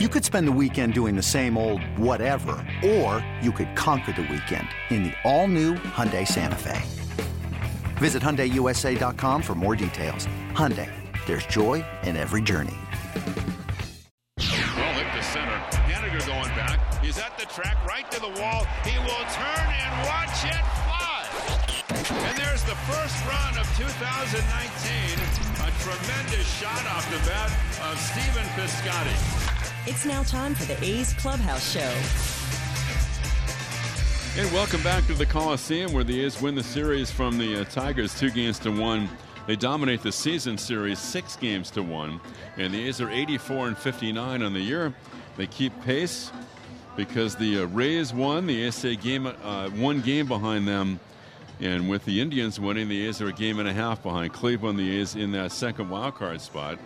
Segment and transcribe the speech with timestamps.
[0.00, 4.22] You could spend the weekend doing the same old whatever, or you could conquer the
[4.22, 6.82] weekend in the all-new Hyundai Santa Fe.
[7.98, 10.26] Visit HyundaiUSA.com for more details.
[10.50, 10.90] Hyundai,
[11.26, 12.74] there's joy in every journey.
[14.36, 15.62] Well hit to center.
[15.86, 16.80] Haniger going back.
[17.00, 18.66] He's at the track, right to the wall.
[18.82, 20.58] He will turn and watch it
[20.90, 21.22] fly.
[22.26, 24.42] And there's the first run of 2019.
[24.42, 27.52] A tremendous shot off the bat
[27.92, 29.43] of Stephen Piscotty.
[29.86, 31.80] It's now time for the A's Clubhouse Show.
[34.40, 37.64] And welcome back to the Coliseum where the A's win the series from the uh,
[37.64, 39.10] Tigers two games to one.
[39.46, 42.18] They dominate the season series six games to one.
[42.56, 44.94] And the A's are 84 and 59 on the year.
[45.36, 46.32] They keep pace
[46.96, 48.46] because the uh, Rays won.
[48.46, 50.98] The A's stay game, uh, one game behind them.
[51.60, 54.78] And with the Indians winning, the A's are a game and a half behind Cleveland.
[54.78, 56.78] The A's in that second wild card spot.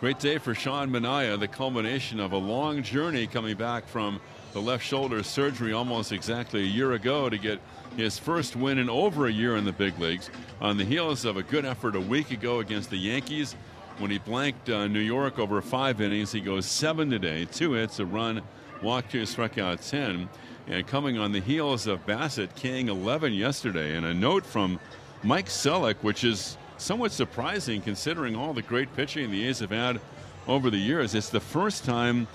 [0.00, 4.20] Great day for Sean Manaea, the culmination of a long journey coming back from
[4.52, 7.58] the left shoulder surgery almost exactly a year ago to get
[7.96, 11.36] his first win in over a year in the big leagues on the heels of
[11.36, 13.56] a good effort a week ago against the Yankees
[13.98, 16.30] when he blanked uh, New York over five innings.
[16.30, 18.40] He goes seven today, two hits, a run,
[18.80, 20.28] walked two, struck out 10.
[20.68, 24.78] And coming on the heels of Bassitt, King 11 yesterday, and a note from
[25.24, 30.00] Mike Selleck, which is somewhat surprising considering all the great pitching the A's have had
[30.46, 31.14] over the years.
[31.14, 32.26] It's the first time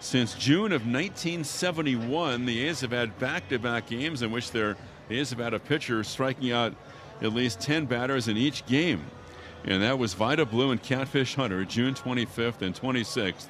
[0.00, 4.76] since June of 1971 the A's have had back-to-back games in which their
[5.08, 6.74] the A's have had a pitcher striking out
[7.20, 9.04] at least 10 batters in each game.
[9.64, 13.46] And that was Vida Blue and Catfish Hunter, June 25th and 26th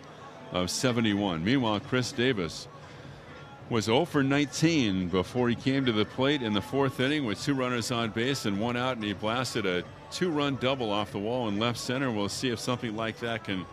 [0.53, 1.45] of 71.
[1.45, 2.69] Meanwhile, Khris Davis
[3.71, 7.43] was 0 for 19 before he came to the plate in the fourth inning with
[7.43, 11.13] two runners on base and one out, and he blasted a two run double off
[11.13, 12.11] the wall in left center.
[12.11, 13.67] We'll see if something like that can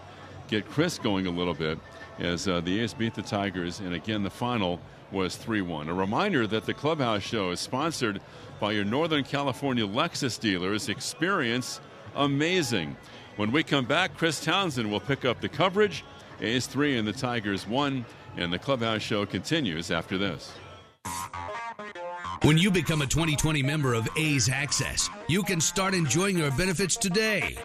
[0.47, 1.79] get Khris going a little bit
[2.19, 3.79] as uh, the A's beat the Tigers.
[3.79, 4.79] And again, the final
[5.11, 5.87] was 3 1.
[5.87, 8.21] A reminder that the Clubhouse Show is sponsored
[8.59, 10.89] by your Northern California Lexus dealers.
[10.89, 11.79] Experience
[12.15, 12.97] amazing.
[13.37, 16.03] When we come back, Chris Townsend will pick up the coverage.
[16.41, 18.05] A's 3 and the Tigers 1.
[18.37, 20.51] And the Clubhouse Show continues after this.
[22.41, 26.95] When you become a 2020 member of A's Access, you can start enjoying your benefits
[26.95, 27.57] today.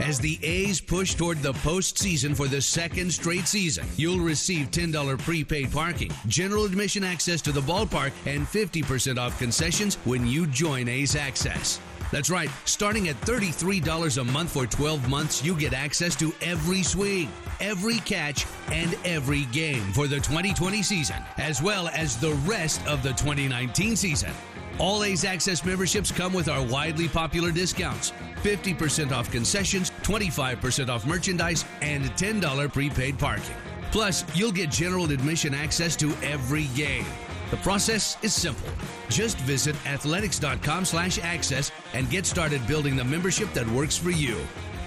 [0.00, 5.18] As the A's push toward the postseason for the second straight season, you'll receive $10
[5.18, 10.88] prepaid parking, general admission access to the ballpark, and 50% off concessions when you join
[10.88, 11.78] A's Access.
[12.12, 16.82] That's right, starting at $33 a month for 12 months, you get access to every
[16.82, 22.86] swing, every catch, and every game for the 2020 season, as well as the rest
[22.86, 24.30] of the 2019 season.
[24.78, 28.12] All A's Access memberships come with our widely popular discounts
[28.42, 33.56] 50% off concessions, 25% off merchandise, and $10 prepaid parking.
[33.90, 37.06] Plus, you'll get general admission access to every game.
[37.52, 38.70] The process is simple.
[39.10, 44.38] Just visit athletics.com slash access and get started building the membership that works for you.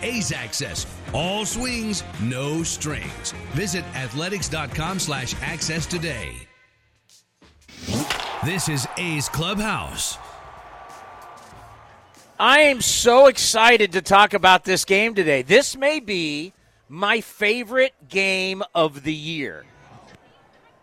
[0.02, 0.88] A's Access.
[1.14, 3.36] All swings, no strings.
[3.53, 6.34] Visit athletics.com slash access today.
[8.44, 10.18] This is A's Clubhouse.
[12.40, 15.44] I am so excited to talk about this game today.
[15.44, 16.52] This may be
[16.90, 19.66] my favorite game of the year.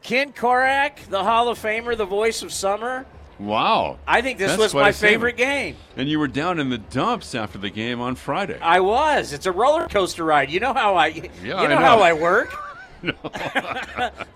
[0.03, 3.07] Ken Korach, the Hall of Famer, the voice of summer.
[3.39, 3.99] Wow.
[4.07, 5.77] I think this That's was my favorite game.
[5.97, 8.59] And you were down in the dumps after the game on Friday.
[8.61, 9.33] I was.
[9.33, 10.51] It's a roller coaster ride.
[10.51, 11.77] You know how I yeah, you I know, know.
[11.79, 12.55] how I work.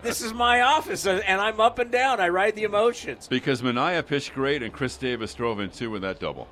[0.03, 2.21] this is my office and I'm up and down.
[2.21, 3.29] I ride the emotions.
[3.29, 6.49] because Manaea pitched great and Khris Davis drove in two with that double.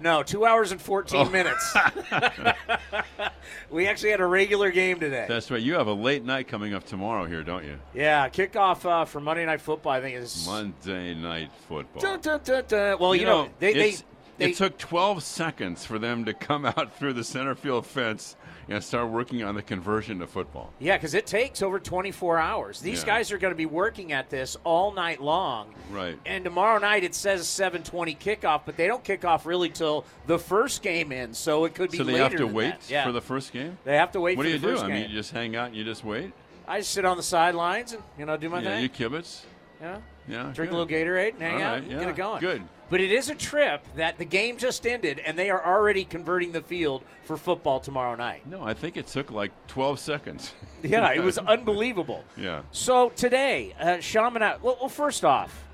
[0.00, 1.30] No, 2 hours and 14 Oh.
[1.30, 1.76] minutes.
[3.70, 5.26] we actually had a regular game today.
[5.28, 5.60] That's right.
[5.60, 7.78] You have a late night coming up tomorrow here, don't you?
[7.94, 12.00] yeah, kickoff uh, for Monday Night Football I think is Monday night football.
[12.00, 12.98] Dun, dun, dun.
[12.98, 13.96] Well, you, know, they, they,
[14.38, 18.36] they it took 12 seconds for them to come out through the center field fence
[18.68, 20.72] and start working on the conversion to football.
[20.78, 22.80] Yeah, because it takes over 24 hours.
[22.80, 23.06] These Yeah.
[23.06, 25.74] guys are going to be working at this all night long.
[25.90, 26.18] Right.
[26.26, 30.38] And tomorrow night it says 7:20 kickoff, but they don't kick off really till the
[30.38, 32.74] first game ends, so it could be So they have to wait.
[32.88, 33.04] Yeah.
[33.04, 33.78] for the first game?
[33.84, 34.72] They have to wait What for do you the do?
[34.74, 36.32] first I mean, you just hang out and you just wait?
[36.66, 38.82] I just sit on the sidelines and you know do my yeah, thing.
[38.82, 39.40] you kibitz?
[39.80, 39.98] yeah.
[40.28, 40.42] Yeah.
[40.52, 40.76] Drink good.
[40.76, 42.40] a little Gatorade and hang All out right, and yeah, get it going.
[42.40, 42.62] Good.
[42.90, 46.52] But it is a trip that the game just ended, and they are already converting
[46.52, 48.46] the field for football tomorrow night.
[48.46, 50.52] No, I think it took like 12 seconds.
[50.82, 52.22] Yeah, it was unbelievable.
[52.36, 52.62] Yeah.
[52.70, 55.64] So today, uh, Shaman, well, well, first off,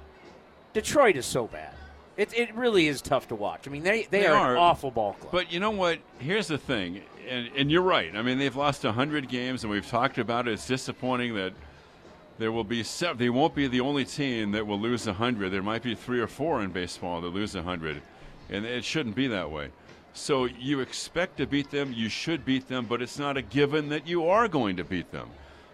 [0.73, 1.75] Detroit is so bad.
[2.17, 3.69] It, it really is tough to watch.
[3.69, 4.53] I mean, they, they, They are, are.
[4.53, 5.31] an awful ball club.
[5.31, 5.99] But you know what?
[6.19, 7.03] Here's the thing.
[7.29, 8.17] and, and you're right.
[8.17, 10.53] I mean, they've lost 100 games, and we've talked about it.
[10.53, 11.53] It's disappointing that
[12.39, 13.19] there will be seven.
[13.19, 15.51] They won't be the only team that will lose 100.
[15.51, 18.03] There might be three or four in baseball that lose 100,
[18.51, 19.71] and it shouldn't be that way.
[20.13, 23.89] So you expect to beat them, you should beat them, but it's not a given
[23.89, 25.29] that you are going to beat them.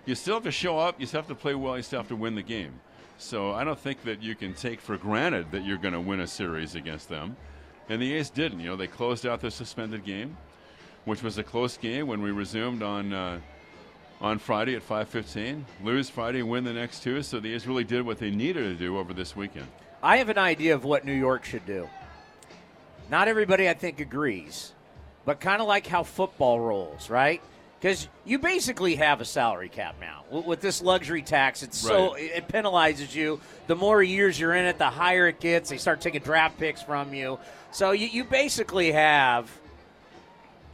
[0.06, 2.08] You still have to show up, you still have to play well, you still have
[2.08, 2.80] to win the game.
[3.18, 6.20] So I don't think that you can take for granted that you're going to win
[6.20, 7.36] a series against them.
[7.90, 8.60] And the A's didn't.
[8.60, 10.38] You know, they closed out the suspended game,
[11.04, 13.40] which was a close game when we resumed on uh,
[14.20, 15.64] on Friday at 5:15.
[15.82, 17.22] Lose Friday, win the next two.
[17.22, 19.66] So the A's really did what they needed to do over this weekend.
[20.02, 21.88] I have an idea of what New York should do.
[23.10, 24.72] Not everybody, I think, agrees,
[25.24, 27.42] but kind of like how football rolls, right?
[27.78, 31.62] Because you basically have a salary cap now with this luxury tax.
[31.62, 33.40] It's so it penalizes you.
[33.68, 35.70] The more years you're in it, the higher it gets.
[35.70, 37.38] They start taking draft picks from you.
[37.72, 39.50] So you, you basically have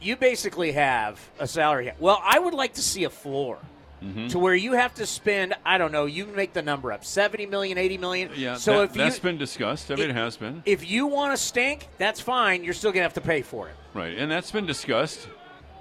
[0.01, 1.91] you basically have a salary.
[1.99, 3.59] Well, I would like to see a floor.
[4.03, 4.27] Mm-hmm.
[4.27, 7.47] To where you have to spend, I don't know, you make the number up, 70
[7.47, 8.29] million, 80 million.
[8.35, 9.89] Yeah, so that, if you, that's been discussed.
[9.89, 10.61] I mean, it, has been.
[10.67, 12.63] if you want to stink, that's fine.
[12.63, 13.75] You're still going to have to pay for it.
[13.95, 15.27] Right, and that's been discussed.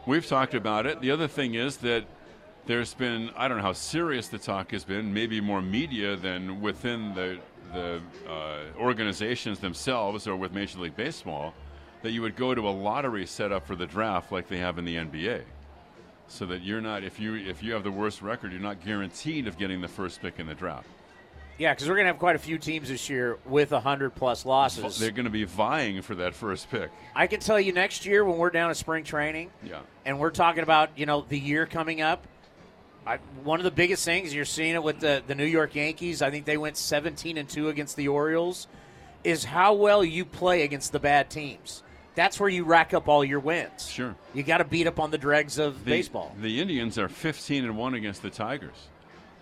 [0.07, 1.03] We've talked about it.
[1.03, 2.07] The other thing is that
[2.67, 6.61] there's been I don't know how serious the talk has been, maybe more media than
[6.61, 7.39] within the
[7.73, 11.53] the uh, organizations themselves or with Major League Baseball,
[12.07, 14.79] that you would go to a lottery set up for the draft like they have
[14.79, 15.43] in the NBA,
[16.29, 19.49] so that you're not if you if you have the worst record, you're not guaranteed
[19.49, 20.87] of getting the first pick in the draft.
[21.59, 24.47] Yeah, because we're going to have quite a few teams this year with 100 plus
[24.47, 25.01] losses.
[25.01, 26.91] They're going to be vying for that first pick.
[27.15, 29.81] I can tell you next year when we're down at spring training Yeah.
[30.05, 32.27] and we're talking about, you know, the year coming up,
[33.07, 36.21] I, one of the biggest things you're seeing it with the, the New York Yankees.
[36.21, 38.69] I think they went 17 and 2 against the Orioles.
[39.25, 41.83] Is how well you play against the bad teams.
[42.17, 43.89] That's where you rack up all your wins.
[43.89, 44.17] Sure.
[44.35, 46.35] You got to beat up on the dregs of the, baseball.
[46.41, 48.89] The Indians are 15 and one against the Tigers,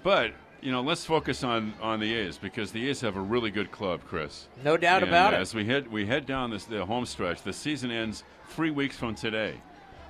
[0.03, 3.51] but you know, let's focus on on the A's because the A's have a really
[3.51, 4.49] good club, Chris.
[4.65, 5.41] No doubt And about it.
[5.41, 8.97] As we head we head down this the home stretch, the season ends three weeks
[8.97, 9.55] from today.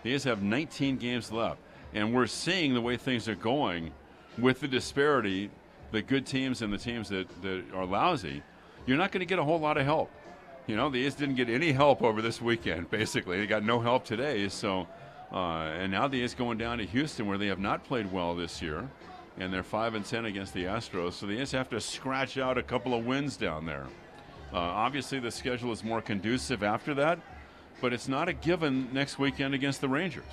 [0.02, 1.60] The A's have 19 games left,
[1.92, 3.92] and we're seeing the way things are going
[4.38, 5.50] with the disparity,
[5.92, 8.42] the good teams and the teams that, that are lousy.
[8.86, 10.10] You're not going to get a whole lot of help.
[10.66, 12.90] You know, the A's didn't get any help over this weekend.
[12.90, 14.48] Basically, they got no help today.
[14.48, 14.88] So,
[15.30, 18.34] uh, and now the A's going down to Houston, where they have not played well
[18.34, 18.88] this year,
[19.38, 21.12] and they're five and ten against the Astros.
[21.12, 23.86] So the A's have to scratch out a couple of wins down there.
[24.54, 27.18] Uh, obviously, the schedule is more conducive after that,
[27.82, 30.24] but it's not a given next weekend against the Rangers.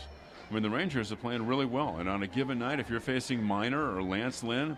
[0.50, 3.00] I mean, the Rangers are playing really well, and on a given night, if you're
[3.00, 4.78] facing Minor or Lance Lynn,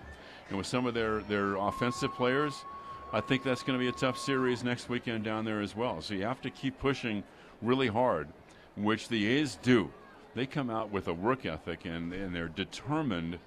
[0.49, 2.53] and with some of their their offensive players,
[3.15, 6.01] I think that's going to be a tough series next weekend down there as well.
[6.01, 7.21] So you have to keep pushing
[7.61, 8.27] really hard,
[8.75, 9.91] which the A's do.
[10.33, 13.37] They come out with a work ethic and, and they're determined.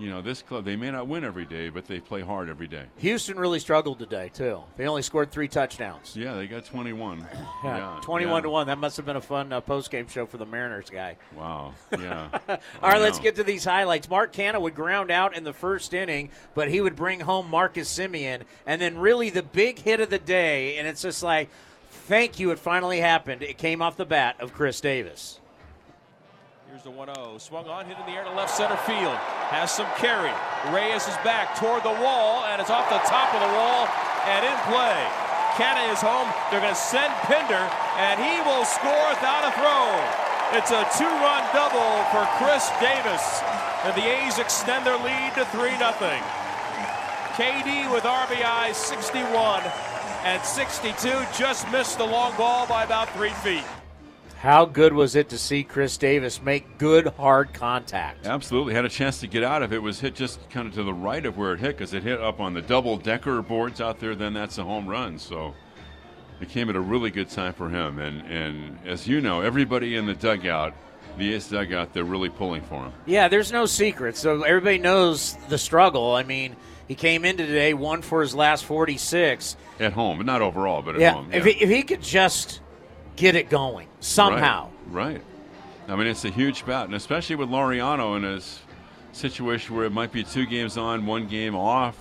[0.00, 2.66] You know, this club, they may not win every day, but they play hard every
[2.66, 2.84] day.
[3.00, 4.62] Houston really struggled today too.
[4.78, 6.16] They only scored three touchdowns.
[6.16, 7.18] Yeah, they got 21.
[7.62, 8.40] Yeah, Yeah, 21 yeah.
[8.40, 8.66] to 1.
[8.68, 11.16] That must have been a fun uh, post game show for the Mariners guy.
[11.36, 11.74] Wow.
[12.00, 12.28] Yeah.
[12.48, 14.08] All right, let's get to these highlights.
[14.08, 17.94] Mark Canha would ground out in the first inning, but he would bring home Marcus
[17.94, 18.42] Semien.
[18.66, 21.50] And then, really, the big hit of the day, and it's just like,
[21.90, 23.42] thank you, it finally happened.
[23.42, 25.39] It came off the bat of Khris Davis.
[26.70, 27.34] Here's the 1 0.
[27.42, 29.18] Swung on, hit in the air to left center field.
[29.50, 30.30] Has some carry.
[30.70, 33.90] Reyes is back toward the wall, and it's off the top of the wall
[34.30, 35.02] and in play.
[35.58, 36.30] Canha is home.
[36.46, 37.66] They're going to send Pinder,
[37.98, 39.90] and he will score without a throw.
[40.54, 43.42] It's a two run double for Khris Davis.
[43.82, 45.90] And the A's extend their lead to 3 0.
[47.34, 49.66] KD with RBI 61
[50.22, 50.94] and 62
[51.34, 53.66] just missed the long ball by about three feet.
[54.40, 58.26] How good was it to see Khris Davis make good, hard contact?
[58.26, 58.72] Absolutely.
[58.72, 59.82] Had a chance to get out of it.
[59.82, 62.18] Was hit just kind of to the right of where it hit because it hit
[62.22, 64.14] up on the double decker boards out there.
[64.14, 65.18] Then that's a home run.
[65.18, 65.54] So
[66.40, 67.98] it came at a really good time for him.
[67.98, 70.72] And, and as you know, everybody in the dugout,
[71.18, 72.92] the A's dugout, they're really pulling for him.
[73.04, 74.16] Yeah, there's no secret.
[74.16, 76.14] So everybody knows the struggle.
[76.14, 76.56] I mean,
[76.88, 79.58] he came into today, one for his last 46.
[79.80, 81.28] At home, but not overall, but at Yeah, home.
[81.30, 82.62] if, he, if he could just
[83.20, 84.70] get it going somehow.
[84.88, 85.22] Right, right.
[85.88, 88.60] I mean, it's a huge bat, and especially with Laureano in his
[89.12, 91.96] situation where it might be two games on, one game off.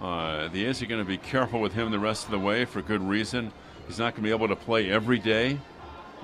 [0.00, 2.64] Uh, the A's are going to be careful with him the rest of the way
[2.64, 3.52] for good reason.
[3.86, 5.58] He's not going to be able to play every day.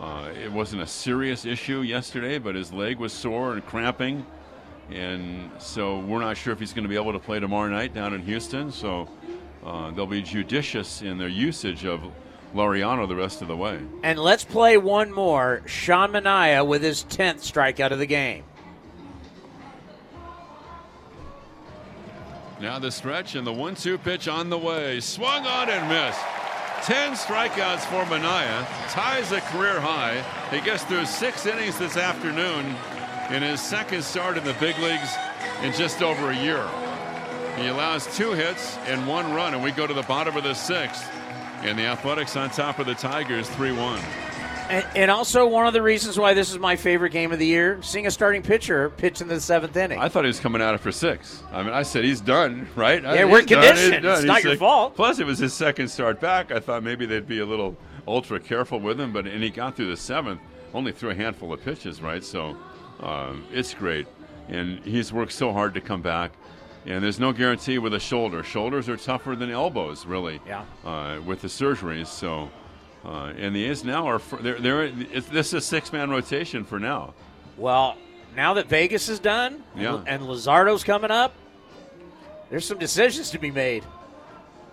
[0.01, 4.27] Uh, it wasn't a serious issue yesterday, but his leg was sore and cramping.
[4.91, 7.95] And so we're not sure if he's going to be able to play tomorrow night
[7.95, 8.71] down in Houston.
[8.71, 9.09] So
[9.65, 12.03] uh, they'll be judicious in their usage of
[12.57, 13.79] Laureano the rest of the way.
[14.03, 15.63] And let's play one more.
[15.67, 18.45] Sean Manaea with his 10th strikeout of the game.
[22.59, 25.01] Now the stretch and the one-two pitch on the way.
[25.01, 26.21] Swung on and missed.
[26.83, 28.67] Ten strikeouts for Manaea.
[28.91, 30.23] Ties a career high.
[30.51, 32.75] He gets through six innings this afternoon
[33.31, 35.15] in his second start in the big leagues
[35.63, 36.67] in just over a year.
[37.59, 40.55] He allows two hits and one run, and we go to the bottom of the
[40.55, 41.11] sixth.
[41.63, 44.01] And the Athletics on top of the Tigers 3 1.
[44.69, 47.47] And, and, also one of the reasons why this is my favorite game of the
[47.47, 49.99] year, seeing a starting pitcher pitch in the seventh inning.
[49.99, 51.43] I thought he was coming out of for six.
[51.53, 53.01] I mean, I said he's done, right?
[53.01, 54.05] Yeah, we're conditioned.
[54.05, 54.97] It's not your fault.
[54.97, 56.51] Plus, it was his second start back.
[56.51, 57.77] I thought maybe they'd be a little
[58.09, 60.41] ultra careful with him, but and he got through the seventh,
[60.75, 62.25] only threw a handful of pitches, right?
[62.25, 62.57] So
[63.01, 64.09] um, it's great,
[64.49, 66.33] and he's worked so hard to come back.
[66.87, 68.45] And there's no guarantee with a shoulder.
[68.45, 70.41] Shoulders are tougher than elbows, really.
[70.47, 70.65] Yeah.
[70.85, 72.49] Uh, with the surgeries, so
[73.05, 76.79] uh, and the A's now are they're, they're this is a six man rotation for
[76.79, 77.15] now.
[77.57, 77.97] Well,
[78.37, 80.03] now that Vegas is done, yeah.
[80.07, 81.33] and Luzardo's coming up,
[82.51, 83.85] there's some decisions to be made.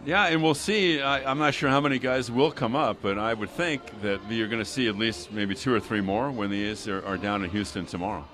[0.05, 1.01] Yeah, and we'll see.
[1.01, 4.19] I, am not sure how many guys will come up, but I would think that
[4.29, 7.05] you're going to see at least maybe two or three more when the A's are,
[7.05, 8.25] are down in Houston tomorrow.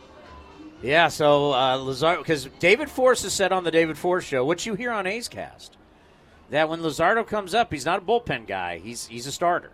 [0.82, 4.66] Yeah, so uh, Luzardo, because David Forst has said on the David Forst show, what
[4.66, 5.78] you hear on A's Cast,
[6.52, 8.80] that when Luzardo comes up, he's not a bullpen guy.
[8.80, 9.72] He's he's a starter.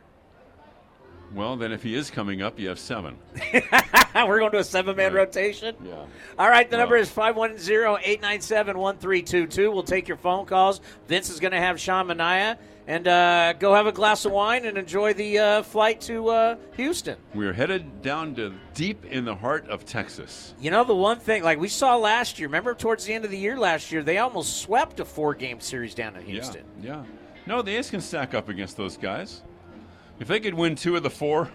[1.33, 3.17] Well, then if he is coming up, you have seven.
[4.15, 5.19] We're going to a seven man right.
[5.25, 5.75] rotation?
[5.83, 6.05] Yeah.
[6.39, 9.71] All right, the well, number is 510 897 1322.
[9.71, 10.81] We'll take your phone calls.
[11.07, 12.57] Vince is going to have Sean Manaea.
[12.87, 16.55] And uh, go have a glass of wine and enjoy the uh, flight to uh,
[16.77, 17.17] Houston.
[17.33, 20.53] We're headed down to deep in the heart of Texas.
[20.59, 23.31] You know, the one thing, like we saw last year, remember towards the end of
[23.31, 26.63] the year last year, they almost swept a four game series down in Houston.
[26.79, 26.97] Yeah.
[26.97, 27.03] yeah.
[27.47, 29.41] No, the A's can stack up against those guys.
[30.19, 31.49] If they could win two of the four,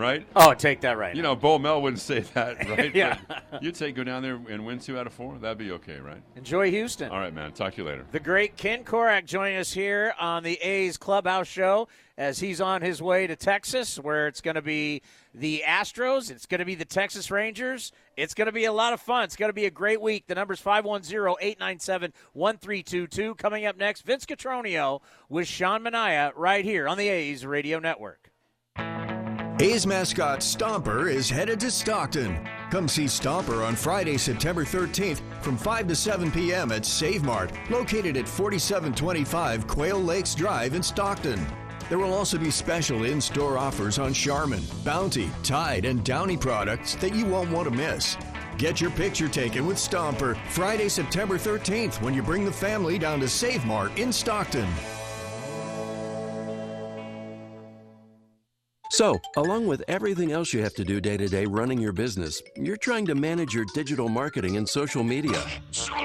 [0.00, 0.26] right?
[0.34, 1.14] Oh, take that right.
[1.14, 2.94] You know, Bo Mel wouldn't say that, right?
[2.94, 3.18] yeah.
[3.28, 5.38] But you'd say go down there and win two out of four.
[5.38, 6.22] That'd be okay, right?
[6.36, 7.10] Enjoy Houston.
[7.10, 7.52] All right, man.
[7.52, 8.06] Talk to you later.
[8.10, 11.88] The great Ken Korach joining us here on the A's Clubhouse Show
[12.18, 15.00] as he's on his way to Texas, where it's going to be
[15.34, 16.30] the Astros.
[16.30, 17.92] It's going to be the Texas Rangers.
[18.16, 19.24] It's going to be a lot of fun.
[19.24, 20.26] It's going to be a great week.
[20.26, 23.34] The number's 510 897 1322.
[23.36, 28.19] Coming up next, Vince Cotroneo with Sean Manaea right here on the A's Radio Network.
[29.60, 32.48] A's mascot Stomper is headed to Stockton.
[32.70, 36.72] Come see Stomper on Friday, September 13th from 5 to 7 p.m.
[36.72, 41.46] at Save Mart, located at 4725 Quail Lakes Drive in Stockton.
[41.90, 46.94] There will also be special in store offers on Charmin, Bounty, Tide, and Downy products
[46.94, 48.16] that you won't want to miss.
[48.56, 53.20] Get your picture taken with Stomper Friday, September 13th when you bring the family down
[53.20, 54.68] to Save Mart in Stockton.
[58.90, 62.42] So, along with everything else you have to do day to day running your business,
[62.56, 65.40] you're trying to manage your digital marketing and social media.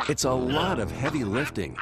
[0.08, 1.76] It's a lot of heavy lifting.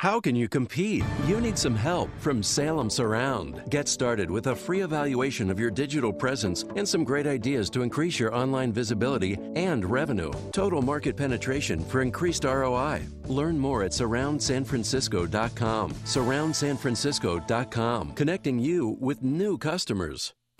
[0.00, 1.04] How can you compete?
[1.26, 3.62] You need some help from Salem Surround.
[3.70, 7.80] Get started with a free evaluation of your digital presence and some great ideas to
[7.82, 10.30] increase your online visibility and revenue.
[10.52, 13.04] Total market penetration for increased ROI.
[13.26, 15.90] Learn more at surroundsanfrancisco.com.
[15.92, 20.34] Surroundsanfrancisco.com, connecting you with new customers.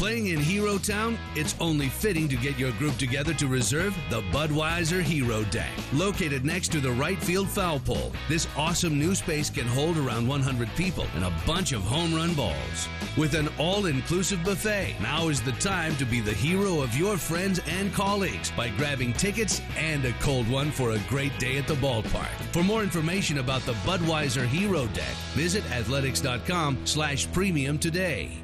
[0.00, 4.22] Playing in Hero Town, it's only fitting to get your group together to reserve the
[4.32, 5.68] Budweiser Hero Deck.
[5.92, 10.26] Located next to the right field foul pole, this awesome new space can hold around
[10.26, 12.88] 100 people and a bunch of home run balls.
[13.18, 17.18] With an all inclusive buffet, now is the time to be the hero of your
[17.18, 21.66] friends and colleagues by grabbing tickets and a cold one for a great day at
[21.66, 22.32] the ballpark.
[22.52, 28.40] For more information about the Budweiser Hero Deck, visit athletics.com slash premium today.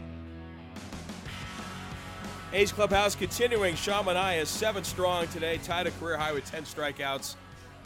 [2.57, 3.75] A's Clubhouse continuing.
[3.75, 7.35] Sean Manaea is seven strong today, tied a career high with 10 strikeouts.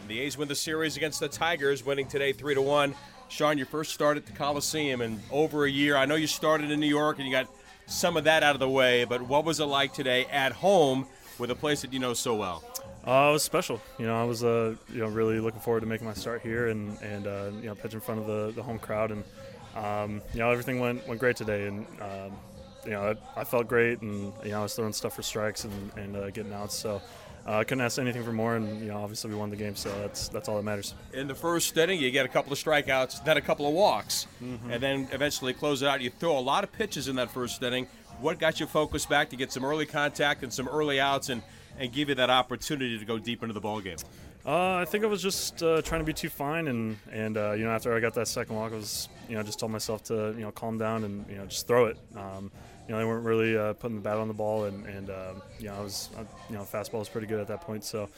[0.00, 2.94] And the A's win the series against the Tigers, winning today 3 to 1.
[3.28, 5.96] Sean, your first start at the Coliseum in over a year.
[5.96, 7.48] I know you started in New York and you got
[7.86, 11.08] some of that out of the way, but what was it like today at home
[11.40, 12.62] with a place that you know so well?
[13.04, 13.80] Uh, it was special.
[13.98, 16.68] You know, I was uh, you know really looking forward to making my start here
[16.68, 19.24] and and uh, you know pitch in front of the, the home crowd and
[19.74, 22.32] Um, you know, everything went went great today, and um,
[22.84, 25.64] you know, I, I, felt great, and you know, I was throwing stuff for strikes
[25.64, 26.74] and, and uh, getting outs.
[26.74, 27.00] So
[27.46, 29.76] uh, I couldn't ask anything for more, and you know, obviously we won the game,
[29.76, 30.94] so that's that's all that matters.
[31.12, 34.26] In the first inning, you get a couple of strikeouts, then a couple of walks,
[34.42, 34.70] mm-hmm.
[34.70, 36.00] and then eventually close it out.
[36.00, 37.86] You throw a lot of pitches in that first inning.
[38.20, 41.42] What got you focused back to get some early contact and some early outs, and
[41.78, 43.96] and give you that opportunity to go deep into the ball game?
[44.44, 47.52] Uh, I think I was just uh, trying to be too fine, and and uh,
[47.52, 50.02] you know after I got that second walk, I was you know just told myself
[50.04, 51.98] to you know calm down and you know just throw it.
[52.16, 52.50] Um,
[52.90, 55.42] you know, they weren't really uh, putting the bat on the ball, and, and um,
[55.60, 57.84] you know, I was, uh, you know, fastball was pretty good at that point.
[57.84, 58.08] So,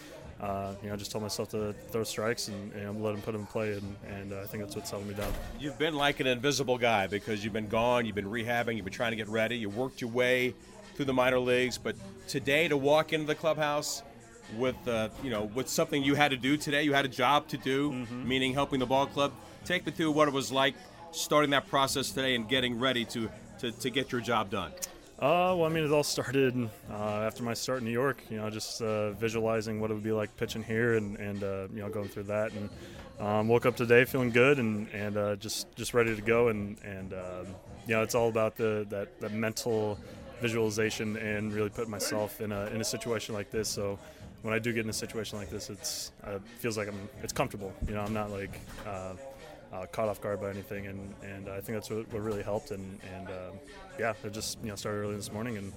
[0.40, 3.32] uh, you know, I just told myself to throw strikes and, and let them put
[3.32, 5.30] them in play, and, and uh, I think that's what settled me down.
[5.60, 8.94] You've been like an invisible guy because you've been gone, you've been rehabbing, you've been
[8.94, 10.54] trying to get ready, you worked your way
[10.94, 11.94] through the minor leagues, but
[12.26, 14.02] today to walk into the clubhouse
[14.56, 17.48] with, uh, you know, with something you had to do today, you had a job
[17.48, 18.28] to do, mm-hmm.
[18.28, 19.32] meaning helping the ball club.
[19.64, 20.74] Take me through what it was like
[21.12, 23.28] starting that process today and getting ready to
[23.62, 24.72] to, to get your job done?
[25.18, 28.22] Uh, well, I mean, it all started uh, after my start in New York.
[28.28, 31.68] You know, just uh, visualizing what it would be like pitching here, and, and uh,
[31.72, 32.68] you know, going through that, and
[33.20, 36.76] um, woke up today feeling good, and and uh, just just ready to go, and
[36.82, 37.46] and um,
[37.86, 39.98] you know, it's all about the that, that mental
[40.40, 43.68] visualization and really putting myself in a in a situation like this.
[43.68, 44.00] So
[44.42, 47.32] when I do get in a situation like this, it's uh, feels like I'm it's
[47.32, 47.72] comfortable.
[47.86, 48.60] You know, I'm not like
[49.72, 52.70] uh, caught off guard by anything, and, and I think that's what, what really helped.
[52.70, 53.52] And, and uh,
[53.98, 55.72] yeah, it just you know started early this morning, and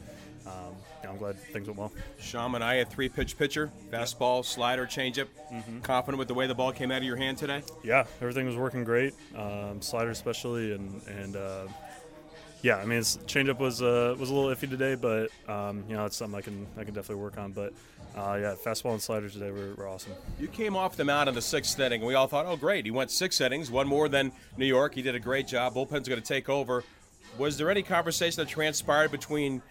[0.45, 1.91] um, yeah, I'm glad things went well.
[2.19, 5.27] Sean Manaea, a three pitch pitcher, fastball, slider, changeup.
[5.51, 5.79] Mm-hmm.
[5.79, 7.63] Confident with the way the ball came out of your hand today?
[7.84, 11.67] Yeah, everything was working great, um, slider especially, and and uh,
[12.65, 15.95] yeah, I mean, his changeup was uh, was a little iffy today, but um, you
[15.95, 17.51] know, it's something I can I can definitely work on.
[17.51, 17.74] But
[18.17, 20.13] uh, yeah, fastball and sliders today were, were, awesome.
[20.39, 22.86] You came off the mound in the sixth inning, and we all thought, oh, great.
[22.86, 24.95] He went six innings, one more than New York.
[24.95, 25.75] He did a great job.
[25.75, 26.84] Bullpen's going to take over.
[27.38, 29.62] Was there any conversation that transpired between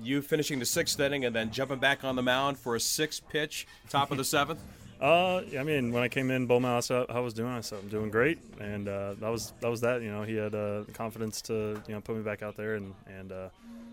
[0.00, 3.28] you finishing the sixth inning and then jumping back on the mound for a sixth
[3.28, 4.60] pitch, top of the seventh?
[5.02, 7.50] Uh, I mean, when I came in, Bowman asked how I was doing.
[7.50, 10.00] I said I'm doing great, and uh, that was that was that.
[10.00, 12.94] You know, he had uh, confidence to you know put me back out there, and
[13.08, 13.48] and uh,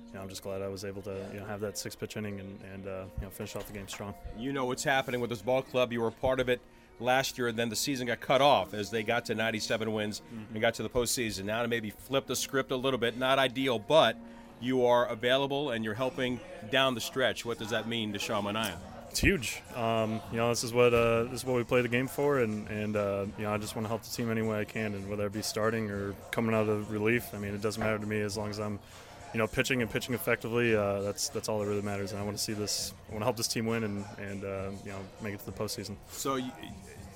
[0.08, 2.16] you know, I'm just glad I was able to you know have that six pitch
[2.16, 4.14] inning and, and uh, you know finish off the game strong.
[4.38, 5.92] You know what's happening with this ball club.
[5.92, 6.62] You were a part of it
[7.00, 10.22] last year, and then the season got cut off as they got to 97 wins
[10.22, 10.54] mm-hmm.
[10.54, 11.46] and got to the postseason.
[11.46, 14.16] Now to maybe flip the script a little bit, not ideal, but
[14.62, 17.46] you are available and you're helping down the stretch.
[17.46, 18.76] What does that mean to Sean Manaea?
[19.10, 19.62] It's huge.
[19.76, 22.40] Um, you know, this is what uh, this is what we play the game for,
[22.40, 24.66] and and uh, you know, I just want to help the team any way I
[24.66, 27.34] can, and whether it be starting or coming out of relief.
[27.34, 28.80] I mean, it doesn't matter to me as long as I'm
[29.34, 32.12] you know, pitching and pitching effectively, uh, that's that's all that really matters.
[32.12, 32.94] And I want to see this.
[33.10, 35.46] I want to help this team win and and uh, you know make it to
[35.46, 35.96] the postseason.
[36.10, 36.52] So you,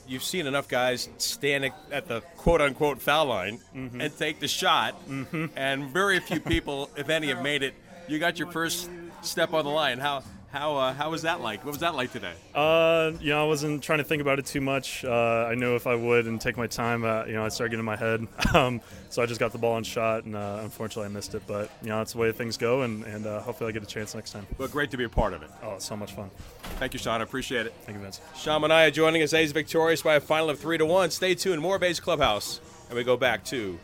[0.08, 4.00] you've seen enough guys stand at the quote unquote foul line mm-hmm.
[4.00, 5.46] and take the shot, mm-hmm.
[5.56, 7.74] and very few people, if any, have made it.
[8.08, 8.90] You got your first
[9.22, 9.98] step on the line.
[9.98, 10.24] How
[10.54, 11.66] how uh, how was that like?
[11.66, 12.34] What was that like today?
[12.54, 15.04] Uh, you know, I wasn't trying to think about it too much.
[15.04, 17.72] Uh, I knew if I would and take my time, uh, you know, I'd start
[17.72, 18.26] getting in my head.
[18.54, 21.42] Um, so I just got the ball and shot, and uh, unfortunately, I missed it.
[21.48, 23.88] But you know, that's the way things go, and, and uh, hopefully, I get a
[23.88, 24.46] chance next time.
[24.60, 25.50] But great to be a part of it.
[25.64, 26.30] Oh, it's so much fun.
[26.78, 27.20] Thank you, Sean.
[27.20, 27.74] I appreciate it.
[27.82, 28.22] Thank you, Vince.
[28.38, 29.34] Sean Manaea joining us.
[29.34, 31.10] A's victorious by a final of three to one.
[31.10, 31.64] Stay tuned.
[31.64, 33.80] More A's Clubhouse, and we go back to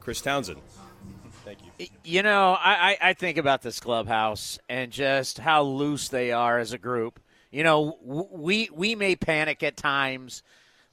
[0.00, 0.62] Chris Townsend.
[2.04, 6.72] You know, I, I think about this clubhouse and just how loose they are as
[6.72, 7.20] a group.
[7.50, 10.42] You know, we we may panic at times.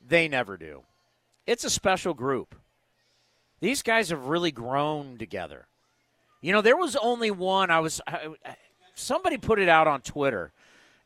[0.06, 0.84] They never do.
[1.46, 2.56] It's a special group.
[3.60, 5.68] These guys have really grown together.
[6.42, 7.72] You know, there was only one.
[7.72, 8.36] I was I,
[8.96, 10.52] somebody put it out on Twitter.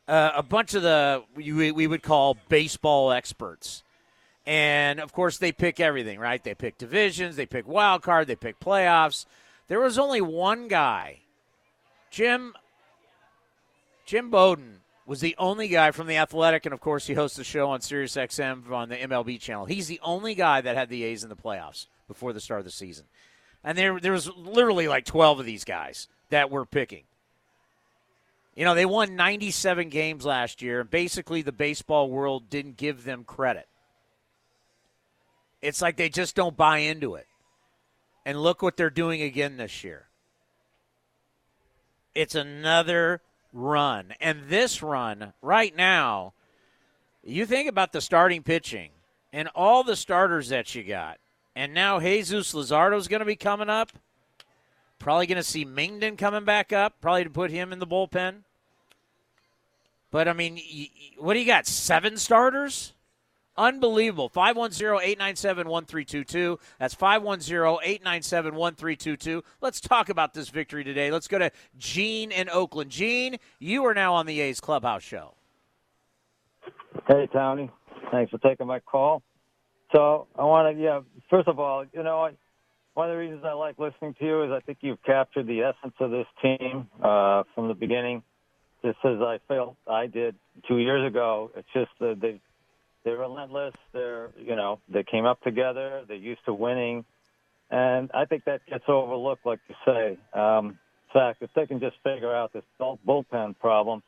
[0.06, 3.82] Uh, a bunch of the we, we would call baseball experts.
[4.46, 6.42] And of course, they pick everything, right?
[6.42, 9.24] They pick divisions, they pick wild card, they pick playoffs.
[9.68, 11.20] There was only one guy,
[12.10, 12.54] Jim.
[14.04, 17.44] Jim Bowden was the only guy from the Athletic, and of course, he hosts the
[17.44, 19.64] show on Sirius XM on the MLB channel.
[19.64, 22.66] He's the only guy that had the A's in the playoffs before the start of
[22.66, 23.06] the season,
[23.62, 27.04] and there there was literally like twelve of these guys that were picking.
[28.54, 33.04] You know, they won 97 games last year, and basically the baseball world didn't give
[33.04, 33.66] them credit.
[35.60, 37.26] It's like they just don't buy into it.
[38.26, 40.06] And look what they're doing again this year.
[42.14, 43.20] It's another
[43.52, 44.14] run.
[44.20, 46.32] And this run, right now,
[47.22, 48.90] you think about the starting pitching
[49.32, 51.18] and all the starters that you got.
[51.56, 53.92] And now Jesus Luzardo's going to be coming up.
[54.98, 58.36] Probably going to see Mengden coming back up, probably to put him in the bullpen.
[60.10, 60.60] But, I mean,
[61.18, 61.66] what do you got?
[61.66, 62.92] Seven starters
[63.56, 64.30] Unbelievable.
[64.30, 66.58] 510-897-1322.
[66.78, 69.42] That's 510-897-1322.
[69.60, 71.10] Let's talk about this victory today.
[71.10, 72.90] Let's go to Gene in Oakland.
[72.90, 75.34] Gene, you are now on the A's Clubhouse Show.
[77.06, 77.70] Hey, Tony.
[78.10, 79.22] Thanks for taking my call.
[79.94, 82.30] So I want to, yeah, first of all, you know,
[82.94, 85.62] one of the reasons I like listening to you is I think you've captured the
[85.62, 88.22] essence of this team uh, from the beginning,
[88.84, 90.34] just as I felt I did
[90.66, 91.50] two years ago.
[91.56, 92.40] It's just that they
[93.04, 93.74] they're relentless.
[93.92, 96.02] They're you know they came up together.
[96.06, 97.04] They're used to winning,
[97.70, 100.18] and I think that gets overlooked, like you say.
[100.38, 100.78] Um,
[101.14, 104.02] fact, if they can just figure out this bullpen problem,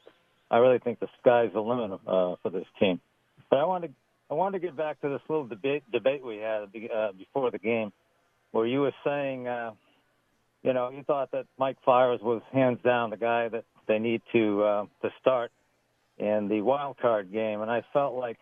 [0.51, 3.01] I really think the sky's the limit uh, for this team.
[3.49, 3.91] But I want to
[4.29, 7.59] I wanted to get back to this little debate debate we had uh, before the
[7.59, 7.93] game,
[8.51, 9.71] where you were saying, uh,
[10.63, 14.21] you know, you thought that Mike Fiers was hands down the guy that they need
[14.33, 15.53] to uh, to start
[16.19, 18.39] in the wild card game, and I felt like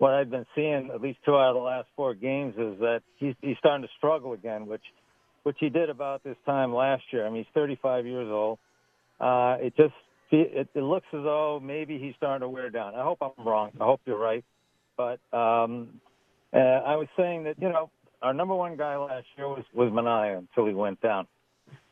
[0.00, 3.02] what I've been seeing at least two out of the last four games is that
[3.18, 4.82] he's he's starting to struggle again, which
[5.42, 7.26] which he did about this time last year.
[7.26, 8.58] I mean, he's 35 years old.
[9.20, 9.92] Uh, it just
[10.30, 12.94] it, it looks as though maybe he's starting to wear down.
[12.94, 13.72] I hope I'm wrong.
[13.78, 14.44] I hope you're right.
[14.96, 16.00] But um,
[16.54, 17.90] uh, I was saying that you know
[18.22, 21.26] our number one guy last year was was Manaea until he went down,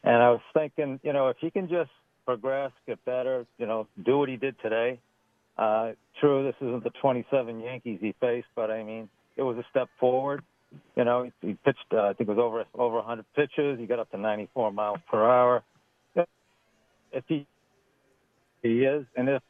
[0.03, 1.91] and I was thinking you know if he can just
[2.25, 4.99] progress, get better, you know, do what he did today.
[5.59, 9.65] Uh, true, this isn't the 27 Yankees he faced, but I mean it was a
[9.71, 10.43] step forward.
[10.97, 13.79] You know, he, he pitched uh, I think it was over over 100 pitches.
[13.79, 15.63] He got up to 94 miles per hour.
[17.11, 17.47] If he
[18.63, 19.43] he is, and if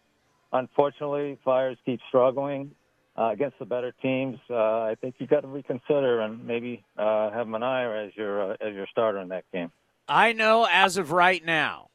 [0.52, 2.70] unfortunately Fiers keep struggling,
[3.18, 7.30] uh, against the better teams, uh, I think you got to reconsider and maybe uh,
[7.32, 9.72] have Manaea as your uh, as your starter in that game.
[10.08, 11.90] I know as of right now,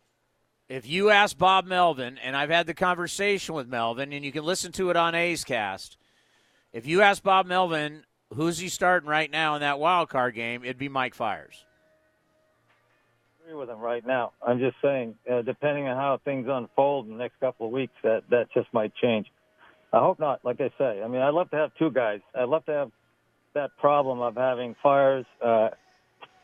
[0.70, 4.44] if you ask Bob Melvin, and I've had the conversation with Melvin, and you can
[4.44, 5.98] listen to it on A's Cast.
[6.72, 8.04] If you ask Bob Melvin
[8.36, 11.66] who's he starting right now in that wild card game, it'd be Mike Fiers.
[13.44, 14.32] Agree with him right now.
[14.46, 17.94] I'm just saying, uh, depending on how things unfold in the next couple of weeks,
[18.04, 19.28] that that just might change.
[19.92, 20.44] I hope not.
[20.44, 22.22] Like I say, I mean, I'd love to have two guys.
[22.34, 22.92] I'd love to have
[23.54, 25.70] that problem of having Fiers uh,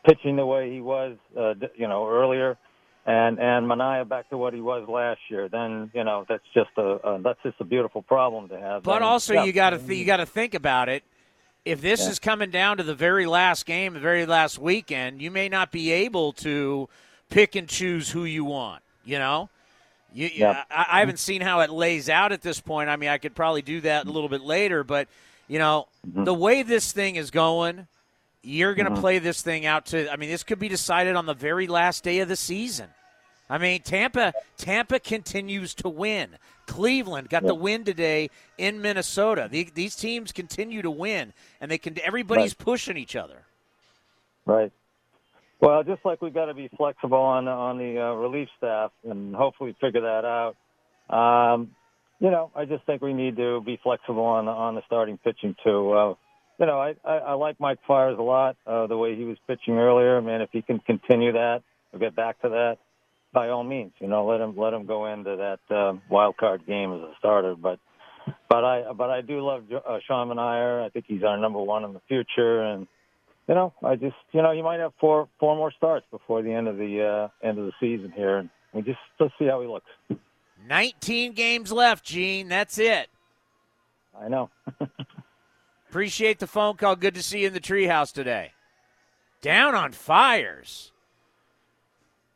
[0.06, 2.56] pitching the way he was, uh, you know, earlier,
[3.06, 5.48] and and Manaea back to what he was last year.
[5.48, 8.82] Then you know that's just a uh, that's just a beautiful problem to have.
[8.82, 9.44] But also, yeah.
[9.44, 11.02] you got to th- you got to think about it.
[11.64, 12.10] If this yeah.
[12.10, 15.72] is coming down to the very last game, the very last weekend, you may not
[15.72, 16.88] be able to
[17.28, 18.82] pick and choose who you want.
[19.04, 19.50] You know.
[20.12, 20.64] You, yeah.
[20.70, 22.90] I, I, haven't seen how it lays out at this point.
[22.90, 25.06] I mean, I could probably do that a little bit later, but
[25.46, 26.24] you know, mm-hmm.
[26.24, 27.86] the way this thing is going,
[28.42, 29.00] you're going to mm-hmm.
[29.00, 30.10] play this thing out to.
[30.12, 32.88] I mean, this could be decided on the very last day of the season.
[33.48, 36.36] I mean, Tampa Tampa continues to win.
[36.66, 39.48] Cleveland got the win today in Minnesota.
[39.50, 41.98] The, these teams continue to win, and they can.
[42.00, 42.64] Everybody's right.
[42.64, 43.42] pushing each other.
[44.46, 44.70] Right.
[45.60, 49.34] Well, just like we've got to be flexible on on the uh, relief staff and
[49.34, 50.56] hopefully figure that out.
[51.14, 51.72] Um,
[52.20, 55.18] you know, I just think we need to be flexible on the, on the starting
[55.18, 55.92] pitching too.
[55.92, 56.14] Uh,
[56.60, 59.38] you know, I, I, I like Mike Fiers a lot, uh, the way he was
[59.46, 60.18] pitching earlier.
[60.18, 62.76] I mean, if he can continue that or get back to that,
[63.32, 66.66] by all means, you know, let him let him go into that uh, wild card
[66.66, 67.54] game as a starter.
[67.54, 67.78] But
[68.48, 70.84] but I but I do love uh, Sean Manaea.
[70.84, 72.86] I think he's our number one in the future, and
[73.48, 76.52] you know, I just, you know, you might have four four more starts before the
[76.52, 79.60] end of the uh, end of the season here, and we just let's see how
[79.60, 79.86] he looks.
[80.68, 82.48] 19 games left, Gene.
[82.48, 83.08] That's it.
[84.20, 84.50] I know.
[85.90, 86.94] Appreciate the phone call.
[86.94, 88.52] Good to see you in the treehouse today.
[89.42, 90.92] Down on Fiers.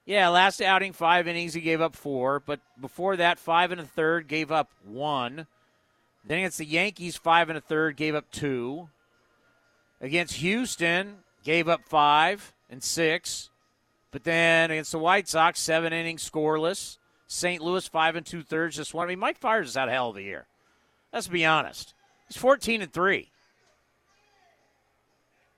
[0.06, 2.40] Yeah, last outing, five innings, he gave up four.
[2.40, 5.46] But before that, five and a third, gave up one.
[6.24, 8.88] Then against the Yankees, five and a third, gave up two.
[10.00, 13.50] Against Houston, gave up five and six.
[14.10, 16.98] But then against the White Sox, seven innings scoreless.
[17.28, 17.62] St.
[17.62, 19.06] Louis, five and two thirds, just one.
[19.06, 20.48] I mean, Mike Fiers is a hell of a year.
[21.12, 21.94] Let's be honest.
[22.26, 23.30] He's 14 and three.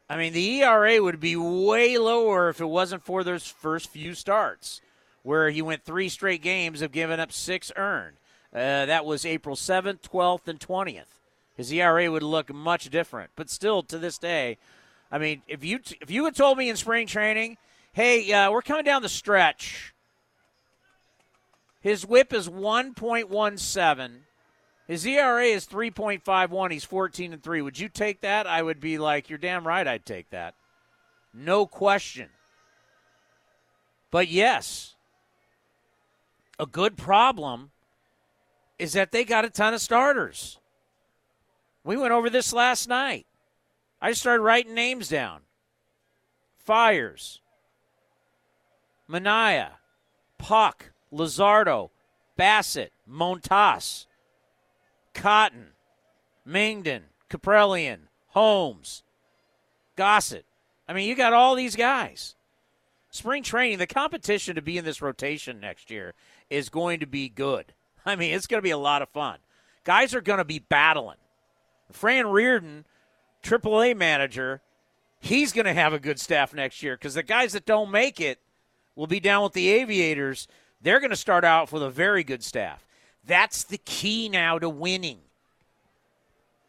[0.08, 4.14] I mean, the ERA would be way lower if it wasn't for those first few
[4.14, 4.80] starts,
[5.22, 8.16] where he went three straight games of giving up six earned.
[8.54, 11.16] Uh, that was April 7th, 12th, and 20th
[11.56, 13.30] his ERA would look much different.
[13.34, 14.58] But still, to this day,
[15.10, 17.56] I mean, if you t- if you had told me in spring training,
[17.92, 19.94] hey, uh, we're coming down the stretch.
[21.80, 24.10] His WHIP is 1.17.
[24.86, 26.70] His ERA is 3.51.
[26.70, 27.62] He's 14 and 3.
[27.62, 28.46] Would you take that?
[28.46, 30.54] I would be like, you're damn right I'd take that.
[31.34, 32.28] No question.
[34.10, 34.94] But yes,
[36.58, 37.72] a good problem
[38.78, 40.58] is that they got a ton of starters
[41.84, 43.26] We went over this last night.
[44.00, 45.40] I started writing names down.
[46.58, 47.40] Fiers,
[49.08, 49.70] Manaea,
[50.38, 51.90] Puk, Luzardo,
[52.38, 54.06] Bassitt, Montas,
[55.16, 55.68] Cotton,
[56.46, 59.02] Mengden, Kaprielian, Holmes,
[59.96, 60.44] Gossett.
[60.86, 62.36] I mean, you got all these guys.
[63.10, 66.12] Spring training, the competition to be in this rotation next year
[66.50, 67.72] is going to be good.
[68.06, 69.38] I mean, it's going to be a lot of fun.
[69.84, 71.16] Guys are going to be battling.
[71.90, 72.84] Fran Riordan,
[73.42, 74.60] AAA manager,
[75.18, 78.20] he's going to have a good staff next year because the guys that don't make
[78.20, 78.38] it
[78.94, 80.46] will be down with the Aviators.
[80.82, 82.85] They're going to start out with a very good staff.
[83.26, 85.18] That's the key now to winning.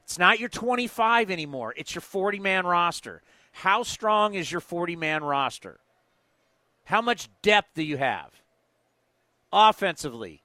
[0.04, 3.22] It's not your 25 anymore, it's your 40 man roster.
[3.52, 5.80] How strong is your 40 man roster?
[6.86, 8.32] How much depth do you have?
[9.52, 10.42] Offensively,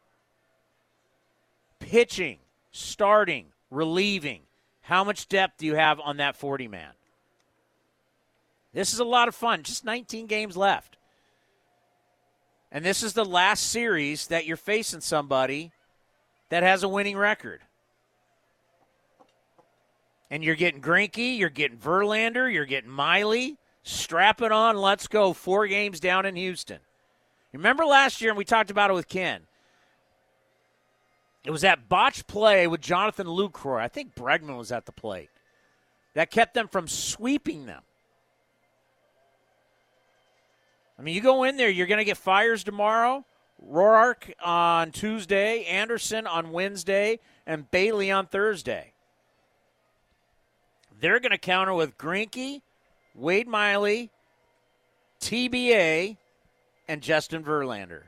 [1.79, 2.39] pitching,
[2.71, 4.43] starting, relieving.
[4.81, 6.91] How much depth do you have on that 40 man?
[8.73, 9.63] This is a lot of fun.
[9.63, 10.97] Just 19 games left.
[12.73, 15.73] And this is the last series that you're facing somebody
[16.53, 17.63] that has a winning record.
[20.31, 23.57] And you're getting Greinke, you're getting Verlander, you're getting Miley.
[23.85, 25.33] Strap it on, let's go.
[25.33, 26.81] Four games down in Houston.
[27.55, 29.41] Remember last year, and we talked about it with Ken.
[31.43, 33.81] It was that botch play with Jonathan Lucroy.
[33.81, 35.31] I think Bregman was at the plate.
[36.13, 37.81] That kept them from sweeping them.
[40.99, 43.25] I mean, you go in there, you're going to get Fiers tomorrow,
[43.71, 48.93] Roark on Tuesday, Anderson on Wednesday, and Bailey on Thursday.
[51.01, 52.63] They're going to counter with Greinke,
[53.15, 54.11] Wade Miley,
[55.21, 56.17] TBA,
[56.89, 58.05] and Justin Verlander.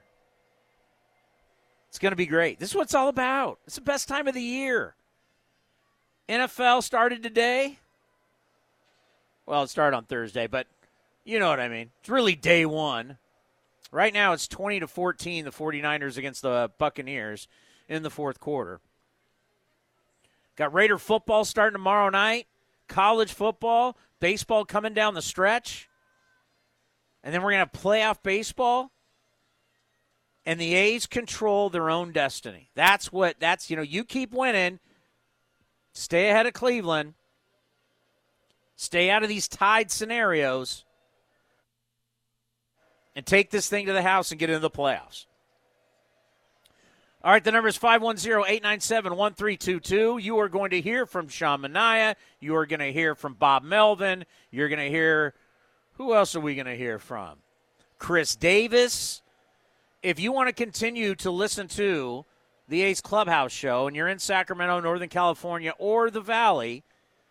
[1.88, 2.58] It's going to be great.
[2.58, 3.58] This is what it's all about.
[3.66, 4.94] It's the best time of the year.
[6.28, 7.78] NFL started today.
[9.46, 10.66] Well, it started on Thursday, but
[11.24, 11.90] you know what I mean.
[12.00, 13.18] It's really day one.
[13.94, 17.46] Right now, it's 20 to 14, the 49ers against the Buccaneers
[17.88, 18.80] in the fourth quarter.
[20.56, 22.48] Got Raider football starting tomorrow night,
[22.88, 25.88] college football, baseball coming down the stretch.
[27.22, 28.90] And then we're going to playoff baseball
[30.44, 32.70] and the A's control their own destiny.
[32.74, 34.80] That's what that's you know, you keep winning,
[35.92, 37.14] stay ahead of Cleveland,
[38.74, 40.84] stay out of these tied scenarios,
[43.16, 45.26] and take this thing to the house and get into the playoffs.
[47.22, 50.22] All right, the number is 510-897-1322.
[50.22, 52.16] You are going to hear from Sean Manaea.
[52.38, 54.26] You are going to hear from Bob Melvin.
[54.50, 55.32] You're going to hear
[55.94, 57.38] who else are we going to hear from?
[57.98, 59.22] Khris Davis
[60.04, 62.26] if you want to continue to listen to
[62.68, 66.84] the A's Clubhouse show and you're in Sacramento, Northern California, or the Valley,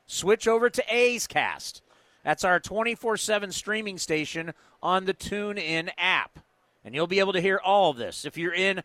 [0.07, 1.83] switch over to A's Cast.
[2.23, 6.39] That's our 24 7 streaming station on the TuneIn app.
[6.85, 8.25] And you'll be able to hear all of this.
[8.25, 8.83] If you're in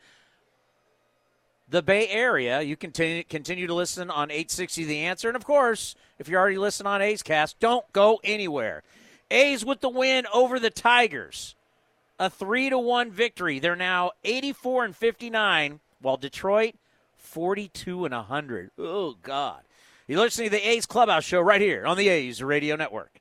[1.68, 5.28] the Bay Area, you continue, continue to listen on 860 The Answer.
[5.28, 8.82] And of course, if you're already listening on A's Cast, don't go anywhere.
[9.30, 11.54] A's with the win over the Tigers
[12.18, 13.58] a 3 to 1 victory.
[13.58, 16.74] They're now 84 and 59 while Detroit
[17.16, 18.70] 42 and 100.
[18.78, 19.62] Oh god.
[20.06, 23.20] You're listening to the A's Clubhouse show right here on the A's Radio Network.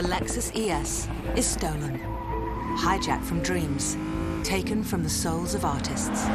[0.00, 2.00] The Lexus ES is stolen.
[2.78, 3.98] Hijacked from dreams.
[4.42, 6.26] Taken from the souls of artists.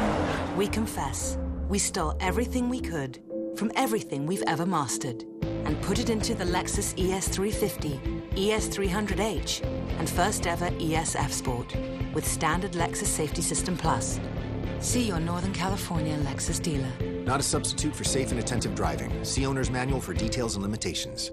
[0.56, 1.36] We confess,
[1.68, 3.18] we stole everything we could
[3.56, 9.64] from everything we've ever mastered and put it into the Lexus ES350, ES300H,
[9.98, 11.74] and first ever ESF Sport
[12.14, 14.20] with standard Lexus Safety System Plus.
[14.78, 16.92] See your Northern California Lexus dealer.
[17.24, 19.24] Not a substitute for safe and attentive driving.
[19.24, 21.32] See owner's manual for details and limitations.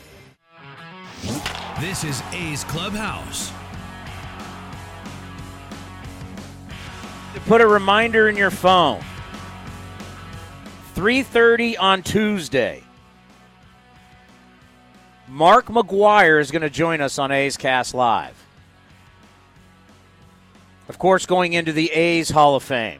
[1.79, 3.51] This is A's Clubhouse.
[7.45, 9.03] Put a reminder in your phone.
[10.95, 12.83] 3:30 on Tuesday.
[15.27, 18.35] Mark McGwire is going to join us on A's Cast Live.
[20.89, 22.99] Of course, going into the A's Hall of Fame.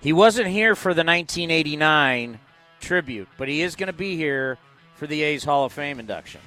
[0.00, 2.38] He wasn't here for the 1989
[2.80, 4.58] tribute, but he is going to be here
[4.96, 6.40] for the A's Hall of Fame induction.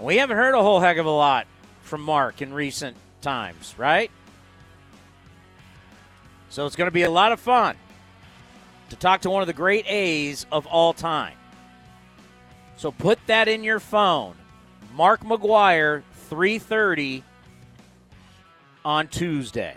[0.00, 1.46] We haven't heard a whole heck of a lot
[1.82, 4.10] from Mark in recent times, right?
[6.48, 7.76] So it's going to be a lot of fun
[8.90, 11.34] to talk to one of the great A's of all time.
[12.76, 14.34] So put that in your phone.
[14.94, 17.22] Mark McGwire, 3:30
[18.84, 19.76] on Tuesday.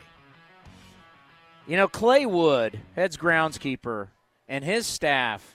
[1.68, 4.10] You know, Clay Wood, heads groundskeeper,
[4.48, 5.55] and his staff,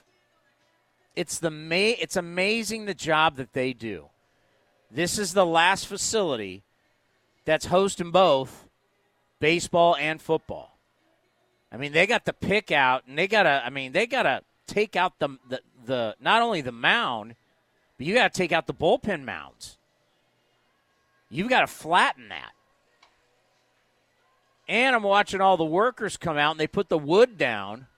[1.17, 4.07] it's the ma- it's amazing the job that they do.
[4.91, 6.63] This is the last facility
[7.45, 8.69] that's hosting both
[9.39, 10.77] baseball and football.
[11.73, 13.63] I mean, they got the pick out, and they gotta.
[13.65, 17.35] I mean, they gotta take out the the, the not only the mound,
[18.01, 19.77] but you got to take out the bullpen mounds.
[21.29, 22.53] You've got to flatten that.
[24.67, 27.89] And I'm watching all the workers come out and they put the wood down.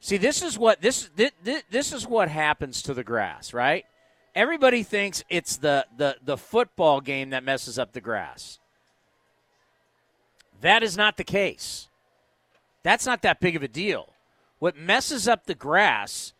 [0.00, 1.32] See, this is what this this,
[1.70, 3.84] this is what happens to the grass, right?
[4.34, 8.58] Everybody thinks it's the, the the football game that messes up the grass.
[10.60, 11.88] That is not the case.
[12.82, 14.12] That's not that big of a deal.
[14.58, 16.32] What messes up the grass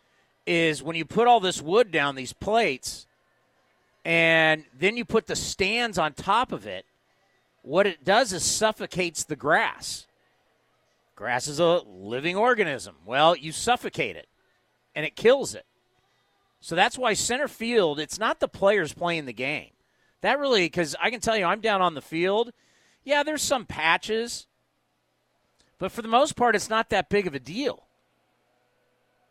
[0.47, 3.07] is when you put all this wood down, these plates,
[4.05, 6.85] and then you put the stands on top of it,
[7.63, 10.07] what it does is suffocates the grass.
[11.19, 12.95] Grass is a living organism.
[13.05, 14.29] Well, you suffocate it
[14.95, 15.67] and it kills it.
[16.61, 19.71] So that's why center field, it's not the players playing the game.
[20.21, 22.53] That really, because I can tell you, I'm down on the field.
[23.03, 24.47] Yeah, there's some patches,
[25.81, 27.89] but for the most part, it's not that big of a deal.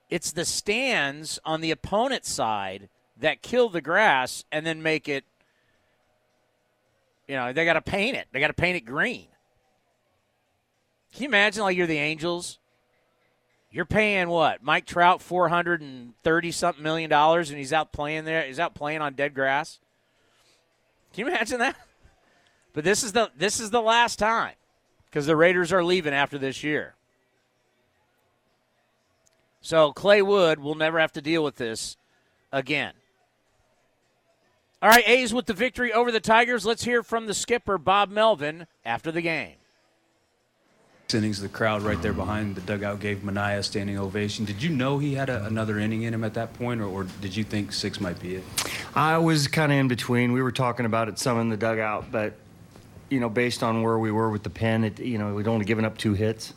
[0.10, 5.24] It's the stands on the opponent side that kill the grass and then make it
[7.30, 8.28] you know, they got to paint it.
[8.34, 9.28] They got to paint it green.
[11.18, 12.60] Can you imagine like you're the Angels?
[13.72, 14.62] You're paying what?
[14.62, 18.44] Mike Trout 430 something million dollars and he's out playing there.
[18.44, 19.80] He's out playing on dead grass.
[21.14, 21.76] Can you imagine that?
[22.74, 24.54] But this is the this is the last time
[25.10, 26.94] because the Raiders are leaving after this year.
[29.60, 31.98] So Clay Wood will never have to deal with this
[32.52, 32.94] again.
[34.84, 36.64] All right, A's with the victory over the Tigers.
[36.64, 39.56] Let's hear from the skipper, Bob Melvin, after the game.
[41.14, 44.44] Innings, the crowd right there behind the dugout gave Manaea a standing ovation.
[44.44, 47.06] Did you know he had a, another inning in him at that point, or, or
[47.22, 48.44] did you think six might be it?
[48.94, 50.34] I was kind of in between.
[50.34, 52.34] We were talking about it some in the dugout, but
[53.10, 55.64] you know, based on where we were with the pen, it, you know, we'd only
[55.64, 56.54] given up two hits.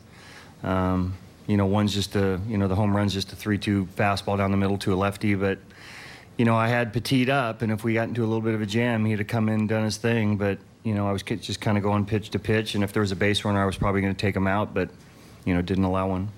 [0.63, 1.15] Um,
[1.47, 4.51] you know, one's just a, you know, the home run's just a three-two fastball down
[4.51, 5.59] the middle to a lefty, but
[6.37, 8.61] you know, I had Petit up, and if we got into a little bit of
[8.61, 10.35] a jam, he'd have come in and done his thing.
[10.35, 13.01] But you know, I was just kind of going pitch to pitch, and if there
[13.01, 14.89] was a base runner, I was probably going to take him out, but
[15.45, 16.29] you know, didn't allow one.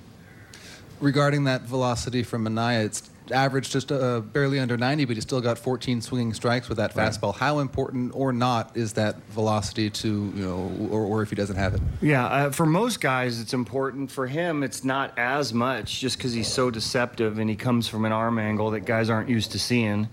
[0.99, 5.41] Regarding that velocity from Manaea, it's averaged just uh, barely under 90, but he still
[5.41, 7.31] got 14 swinging strikes with that fastball.
[7.33, 7.39] Right.
[7.39, 11.55] How important or not is that velocity to, you know, or, or if he doesn't
[11.55, 11.81] have it?
[12.01, 14.11] Yeah, uh, for most guys, it's important.
[14.11, 18.05] For him, it's not as much just because he's so deceptive and he comes from
[18.05, 20.09] an arm angle that guys aren't used to seeing.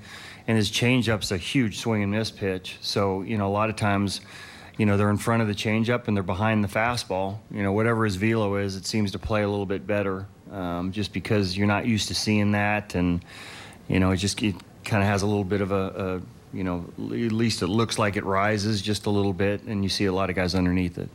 [0.50, 2.76] And his changeup's a huge swing and miss pitch.
[2.80, 4.20] So, you know, a lot of times,
[4.78, 7.38] you know, they're in front of the changeup and they're behind the fastball.
[7.52, 10.90] You know, whatever his velo is, it seems to play a little bit better um,
[10.90, 13.24] just because you're not used to seeing that, and
[13.86, 16.20] you know, it just it kind of has a little bit of a,
[16.52, 19.84] a, you know, at least it looks like it rises just a little bit, and
[19.84, 21.10] you see a lot of guys underneath it.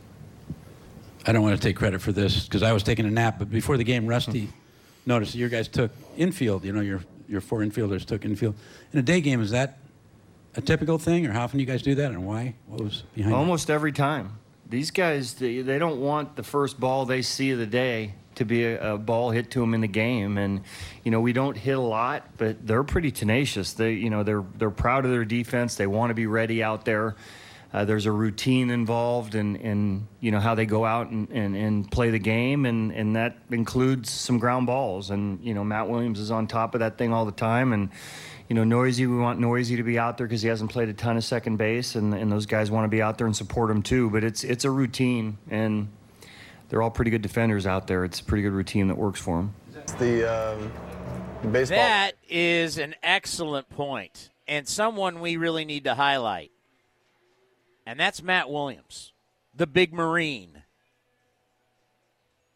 [1.26, 3.50] I don't want to take credit for this because I was taking a nap, but
[3.50, 4.48] before the game, Rusty
[5.04, 6.64] noticed that your guys took infield.
[6.64, 8.54] You know, your your four infielders took infield.
[8.92, 9.78] In a day game, is that
[10.56, 12.54] a typical thing, or how often do you guys do that, and why?
[12.66, 13.34] What was behind?
[13.34, 13.74] Almost that?
[13.74, 14.38] every time.
[14.68, 18.64] These guys, they, don't want the first ball they see of the day to be
[18.64, 20.38] a, a, ball hit to them in the game.
[20.38, 20.62] And
[21.04, 23.74] you know, we don't hit a lot, but they're pretty tenacious.
[23.74, 25.76] They, you know, they're they're proud of their defense.
[25.76, 27.14] They want to be ready out there.
[27.72, 31.56] Uh, there's a routine involved in, in you know how they go out and, and,
[31.56, 35.10] and play the game, and, and that includes some ground balls.
[35.10, 37.72] And you know Matt Williams is on top of that thing all the time.
[37.72, 37.90] And
[38.48, 40.94] you know Neuse, we want Neuse to be out there because he hasn't played a
[40.94, 43.70] ton of second base, and, and those guys want to be out there and support
[43.70, 44.10] him too.
[44.10, 45.88] But it's it's a routine, and
[46.68, 48.04] they're all pretty good defenders out there.
[48.04, 49.54] It's a pretty good routine that works for them.
[49.98, 50.72] The um,
[51.52, 51.78] baseball.
[51.78, 56.52] That is an excellent point, and someone we really need to highlight.
[57.86, 59.12] And that's Matt Williams,
[59.54, 60.64] the big Marine.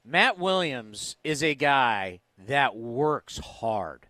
[0.04, 4.06] Matt Williams is a guy that works hard.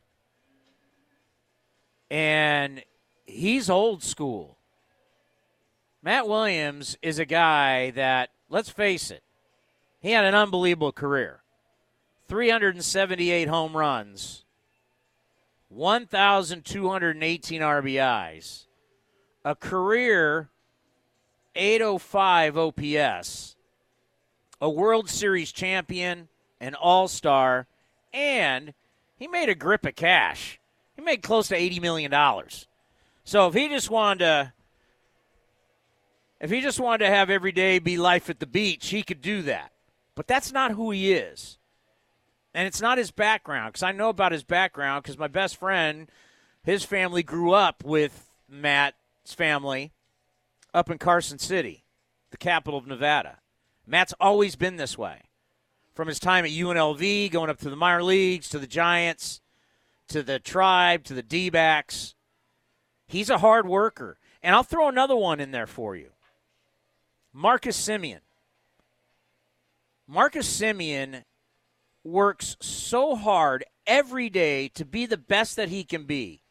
[2.10, 2.82] And
[3.26, 4.56] he's old school.
[6.02, 9.22] Matt Williams is a guy that, let's face it,
[10.00, 11.42] he had an unbelievable career
[12.28, 14.44] 378 home runs,
[15.68, 18.66] 1,218 RBIs,
[19.44, 20.48] a career
[21.60, 23.54] 805 OPS,
[24.62, 27.66] a World Series champion, an All Star,
[28.14, 28.72] and
[29.16, 30.58] he made a grip of cash.
[30.96, 32.10] He made close to $80 million.
[33.24, 34.52] So if he just wanted to
[36.40, 39.20] if he just wanted to have every day be life at the beach, he could
[39.20, 39.72] do that.
[40.14, 41.58] But that's not who he is.
[42.54, 46.10] And it's not his background because I know about his background because my best friend,
[46.62, 49.92] his family grew up with Matt's family
[50.72, 51.84] up in Carson City,
[52.30, 53.38] the capital of Nevada.
[53.86, 55.22] Matt's always been this way.
[55.94, 59.40] From his time at UNLV, going up to the minor leagues, to the Giants,
[60.08, 62.14] to the Tribe, to the D backs.
[63.06, 64.18] He's a hard worker.
[64.42, 66.10] And I'll throw another one in there for you
[67.32, 68.20] Marcus Semien.
[70.06, 71.24] Marcus Semien
[72.02, 76.42] works so hard every day to be the best that he can be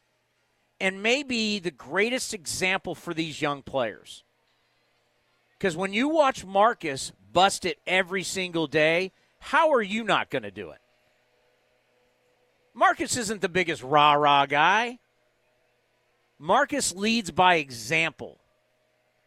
[0.80, 4.24] and maybe the greatest example for these young players.
[5.58, 10.42] Because when you watch Marcus bust it every single day, how are you not going
[10.42, 10.80] to do it?
[12.72, 14.98] Marcus isn't the biggest rah rah guy.
[16.38, 18.38] Marcus leads by example.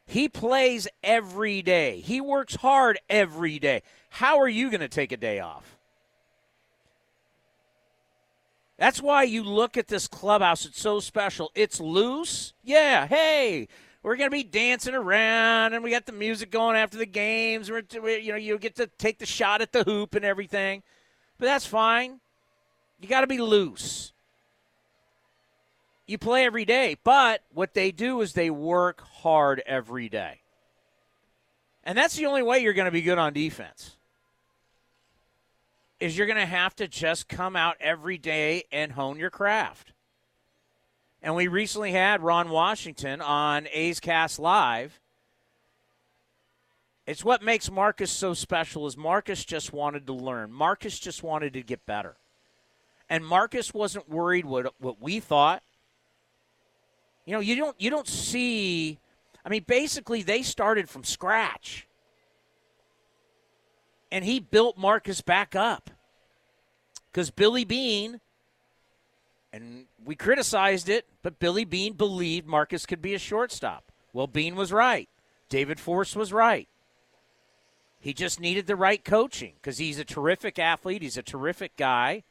[0.06, 3.84] He plays every day, he works hard every day.
[4.10, 5.78] How are you going to take a day off?
[8.84, 10.66] That's why you look at this clubhouse.
[10.66, 11.54] It's so special.
[11.56, 12.52] It's loose.
[12.66, 13.08] Yeah.
[13.08, 13.70] Hey,
[14.04, 17.72] we're gonna be dancing around, and we got the music going after the games.
[17.72, 20.84] We're, you know, you get to take the shot at the hoop and everything,
[21.40, 22.20] but that's fine.
[23.00, 24.12] You got to be loose.
[26.06, 30.42] You play every day, but what they do is they work hard every day,
[31.86, 33.96] and that's the only way you're going to be good on defense
[36.04, 39.94] is you're going to have to just come out every day and hone your craft.
[41.22, 45.00] And we recently had Ron Washington on A's Cast Live.
[47.08, 50.52] It's what makes Marcus so special is Marcus just wanted to learn.
[50.52, 52.18] Marcus just wanted to get better.
[53.10, 55.64] And Marcus wasn't worried what what we thought.
[57.26, 59.00] You know, you don't you don't see
[59.46, 61.88] I mean basically they started from scratch
[64.14, 65.90] and he built Marcus back up.
[67.12, 68.22] Because Billy Beane,
[69.52, 73.92] and we criticized it, but Billy Beane believed Marcus could be a shortstop.
[74.14, 75.10] Well, Beane was right.
[75.50, 76.70] David Forst was right.
[78.00, 81.02] He just needed the right coaching because he's a terrific athlete.
[81.02, 82.24] He's a terrific guy.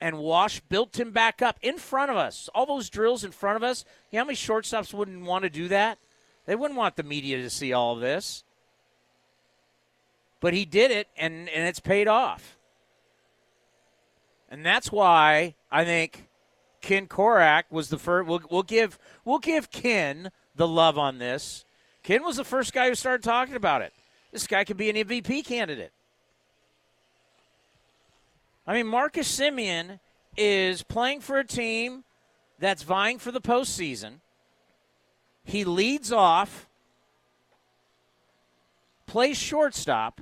[0.00, 2.48] And Wash built him back up in front of us.
[2.56, 3.84] All those drills in front of us.
[4.10, 5.98] You know how many shortstops wouldn't want to do that?
[6.44, 8.42] They wouldn't want the media to see all of this
[10.46, 12.56] but he did it, and, and it's paid off.
[14.48, 16.28] And that's why I think
[16.80, 18.28] Ken Korach was the first.
[18.28, 21.64] We'll, we'll give we'll give Ken the love on this.
[22.04, 23.92] Ken was the first guy who started talking about it.
[24.30, 25.90] This guy could be an MVP candidate.
[28.68, 29.98] I mean, Marcus Semien
[30.36, 32.04] is playing for a team
[32.60, 34.20] that's vying for the postseason.
[35.42, 36.68] He leads off
[39.06, 40.20] plays shortstop,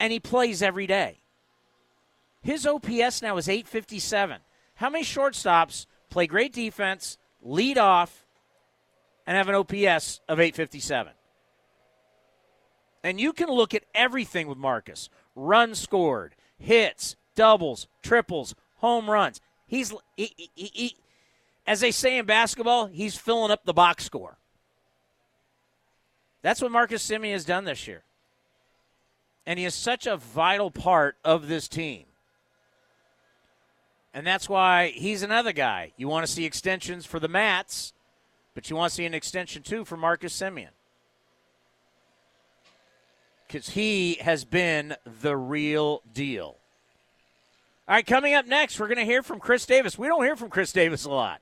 [0.00, 1.20] and he plays every day.
[2.40, 4.38] His OPS now is 857.
[4.76, 8.26] How many shortstops play great defense, lead off,
[9.26, 11.12] and have an OPS of 857?
[13.04, 19.40] And you can look at everything with Marcus runs scored, hits, doubles, triples, home runs.
[19.66, 20.96] He's, he, he, he,
[21.66, 24.38] as they say in basketball, he's filling up the box score.
[26.42, 28.02] That's what Marcus Semien has done this year.
[29.46, 32.04] And he is such a vital part of this team.
[34.12, 35.92] And that's why he's another guy.
[35.96, 37.92] You want to see extensions for the Mats,
[38.54, 40.68] but you want to see an extension too for Marcus Semien.
[43.46, 46.56] Because he has been the real deal.
[47.88, 49.98] All right, coming up next, we're going to hear from Khris Davis.
[49.98, 51.40] We don't hear from Khris Davis a lot.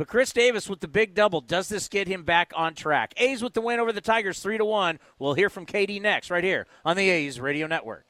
[0.00, 1.42] But Khris Davis with the big double.
[1.42, 3.12] Does this get him back on track?
[3.18, 4.98] A's with the win over the Tigers 3 to 1.
[5.18, 8.09] We'll hear from KD next, right here on the A's Radio Network.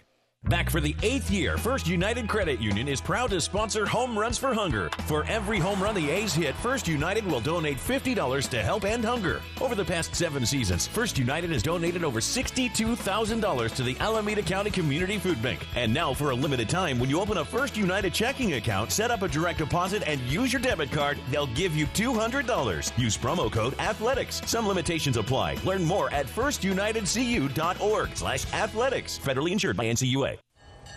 [0.51, 4.37] Back for the eighth year, First United Credit Union is proud to sponsor Home Runs
[4.37, 4.91] for Hunger.
[5.07, 9.05] For every home run the A's hit, First United will donate $50 to help end
[9.05, 9.43] hunger.
[9.61, 14.71] Over the past seven seasons, First United has donated over $62,000 to the Alameda County
[14.71, 15.65] Community Food Bank.
[15.77, 19.11] And now, for a limited time, when you open a First United checking account, set
[19.11, 22.99] up a direct deposit, and use your debit card, they'll give you $200.
[22.99, 24.49] Use promo code ATHLETICS.
[24.49, 25.59] Some limitations apply.
[25.65, 29.21] Learn more at firstunitedcu.org slash athletics.
[29.23, 30.30] Federally insured by NCUA.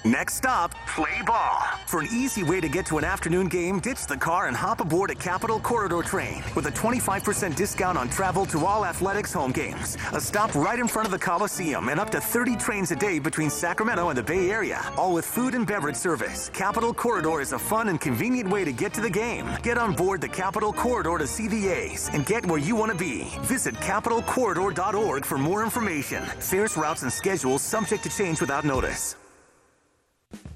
[0.06, 1.62] Next stop, play ball.
[1.86, 4.82] For an easy way to get to an afternoon game, ditch the car and hop
[4.82, 9.54] aboard a Capital Corridor train with a 25% discount on travel to all athletics home
[9.54, 9.97] games.
[10.12, 13.18] A stop right in front of the Coliseum and up to 30 trains a day
[13.18, 16.49] between Sacramento and the Bay Area, all with food and beverage service.
[16.49, 19.47] Capital Corridor is a fun and convenient way to get to the game.
[19.62, 22.91] Get on board the Capital Corridor to see the A's and get where you want
[22.91, 23.32] to be.
[23.43, 26.24] Visit capitalcorridor.org for more information.
[26.39, 29.16] Fares, routes, and schedules subject to change without notice.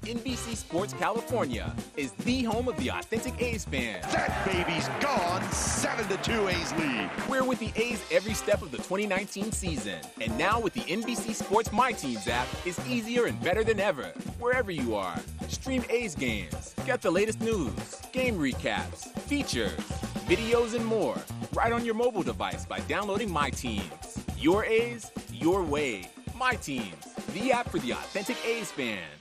[0.02, 4.00] NBC Sports California is the home of the authentic A's fan.
[4.10, 5.42] That baby's gone.
[5.52, 7.10] 7 to 2 A's lead.
[7.28, 10.00] We're with the A's every step of the 2019 season.
[10.20, 14.04] And now with the NBC Sports My Teams app, it's easier and better than ever.
[14.38, 15.18] Wherever you are,
[15.48, 19.76] stream A's games, get the latest news, game recaps, features,
[20.26, 21.18] videos, and more
[21.52, 24.24] right on your mobile device by downloading My Teams.
[24.38, 26.08] Your A's, your way.
[26.34, 26.94] My Teams,
[27.34, 29.17] the app for the authentic A's fan.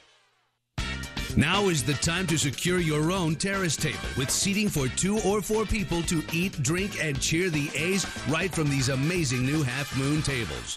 [1.38, 5.39] Now is the time to secure your own terrace table with seating for two or
[5.39, 9.95] four people to eat, drink, and cheer the A's right from these amazing new half
[9.95, 10.75] moon tables.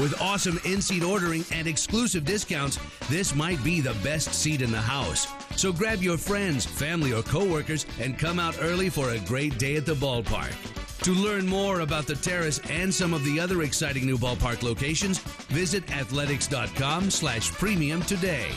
[0.00, 4.72] With awesome in seat ordering and exclusive discounts, this might be the best seat in
[4.72, 5.28] the house.
[5.54, 9.76] So grab your friends, family, or coworkers and come out early for a great day
[9.76, 10.54] at the ballpark.
[11.04, 15.18] To learn more about the terrace and some of the other exciting new ballpark locations,
[15.50, 18.50] visit athletics.com slash premium today.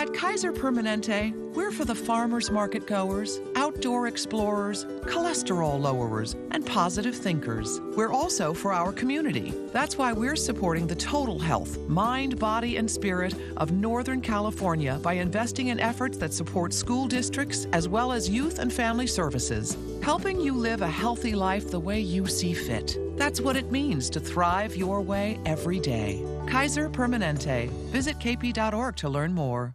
[0.00, 7.14] At Kaiser Permanente, we're for the farmers market goers, outdoor explorers, cholesterol lowerers, and positive
[7.14, 7.82] thinkers.
[7.94, 9.52] We're also for our community.
[9.74, 15.12] That's why we're supporting the total health, mind, body, and spirit of Northern California by
[15.12, 20.40] investing in efforts that support school districts as well as youth and family services, helping
[20.40, 22.96] you live a healthy life the way you see fit.
[23.18, 26.24] That's what it means to thrive your way every day.
[26.46, 27.68] Kaiser Permanente.
[27.92, 29.74] Visit kp.org to learn more.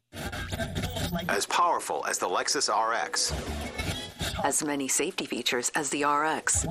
[1.27, 3.33] As powerful as the Lexus RX.
[4.43, 6.65] As many safety features as the RX.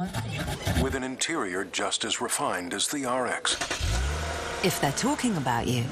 [0.82, 3.54] With an interior just as refined as the RX.
[4.64, 5.84] If they're talking about you,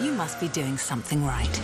[0.00, 1.60] you must be doing something right.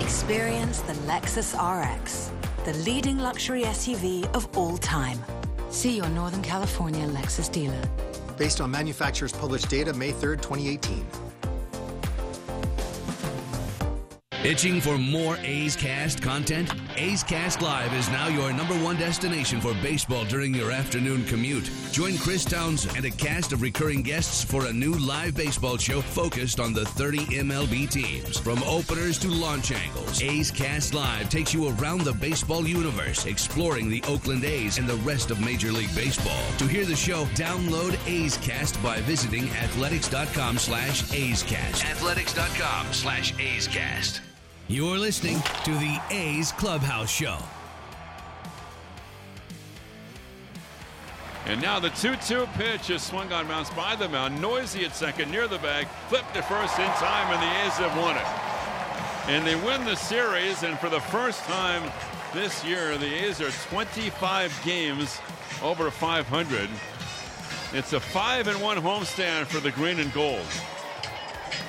[0.00, 2.30] Experience the Lexus RX,
[2.64, 5.18] the leading luxury SUV of all time.
[5.70, 7.82] See your Northern California Lexus dealer.
[8.36, 11.06] Based on manufacturer's published data May 3rd, 2018.
[14.48, 16.72] Itching for more A's Cast content?
[16.96, 21.70] A's Cast Live is now your number one destination for baseball during your afternoon commute.
[21.92, 26.00] Join Chris Townsend and a cast of recurring guests for a new live baseball show
[26.00, 28.38] focused on the 30 MLB teams.
[28.38, 33.90] From openers to launch angles, A's Cast Live takes you around the baseball universe, exploring
[33.90, 36.42] the Oakland A's and the rest of Major League Baseball.
[36.56, 41.84] To hear the show, download A's Cast by visiting athletics.com slash A's Cast.
[41.84, 44.22] Athletics.com slash A's Cast.
[44.70, 47.38] You're listening to the A's Clubhouse Show.
[51.46, 54.38] And now the 2 2 pitch is swung on mounts by the mound.
[54.42, 55.86] Neuse at second, near the bag.
[56.10, 59.32] Flipped to first in time, and the A's have won it.
[59.32, 61.90] And they win the series, and for the first time
[62.34, 65.18] this year, the A's are 25 games
[65.62, 66.68] over 500.
[67.72, 70.44] It's a 5 and 1 homestand for the green and gold.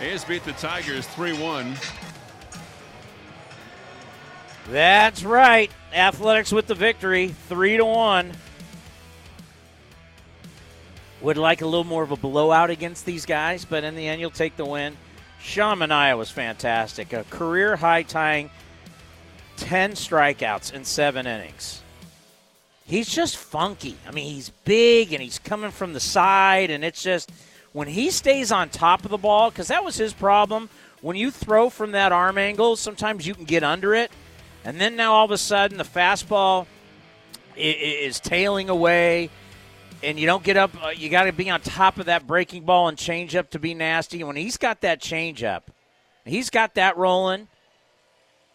[0.02, 1.78] A's beat the Tigers 3 1.
[4.70, 5.72] That's right.
[5.94, 8.32] Athletics with the victory, three to one.
[11.22, 14.22] Would like a little more of a blowout against these guys, but in the end,
[14.22, 14.96] you'll take the win.
[15.42, 17.14] Sean Manaea was fantastic.
[17.14, 18.52] A career high tying
[19.58, 21.82] 10 strikeouts in seven innings.
[22.86, 23.98] He's just funky.
[24.08, 27.32] I mean, he's big and he's coming from the side, and it's just
[27.74, 30.70] when he stays on top of the ball, because that was his problem.
[31.02, 34.12] When you throw from that arm angle, sometimes you can get under it,
[34.64, 36.68] and then now all of a sudden the fastball
[37.56, 39.30] is tailing away,
[40.02, 40.72] and you don't get up.
[40.84, 43.60] Uh, you got to be on top of that breaking ball and change up to
[43.60, 44.24] be nasty.
[44.24, 45.72] When he's got that change up,
[46.26, 47.48] he's got that rolling.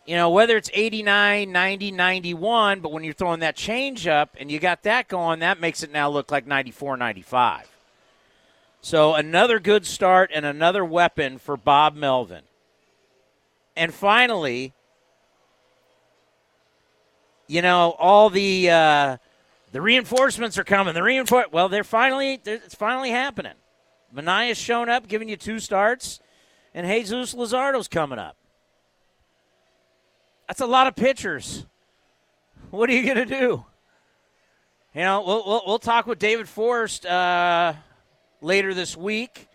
[0.06, 4.50] You know, whether it's 89, 90, 91, but when you're throwing that change up and
[4.50, 7.70] you got that going, that makes it now look like 94, 95.
[8.82, 12.42] So another good start and another weapon for Bob Melvin.
[13.74, 14.74] And finally,
[17.54, 19.16] you know, all the uh,
[19.70, 20.92] the reinforcements are coming.
[20.92, 23.52] The reinforce well, they're finally it's finally happening.
[24.12, 26.18] Manaea's shown up, giving you two starts,
[26.74, 28.36] and Jesus Luzardo's coming up.
[30.48, 31.64] That's a lot of pitchers.
[32.70, 33.64] What are you going to do?
[34.94, 37.74] You know, we'll, we'll, we'll, talk with David Forst uh,
[38.40, 39.48] later this week.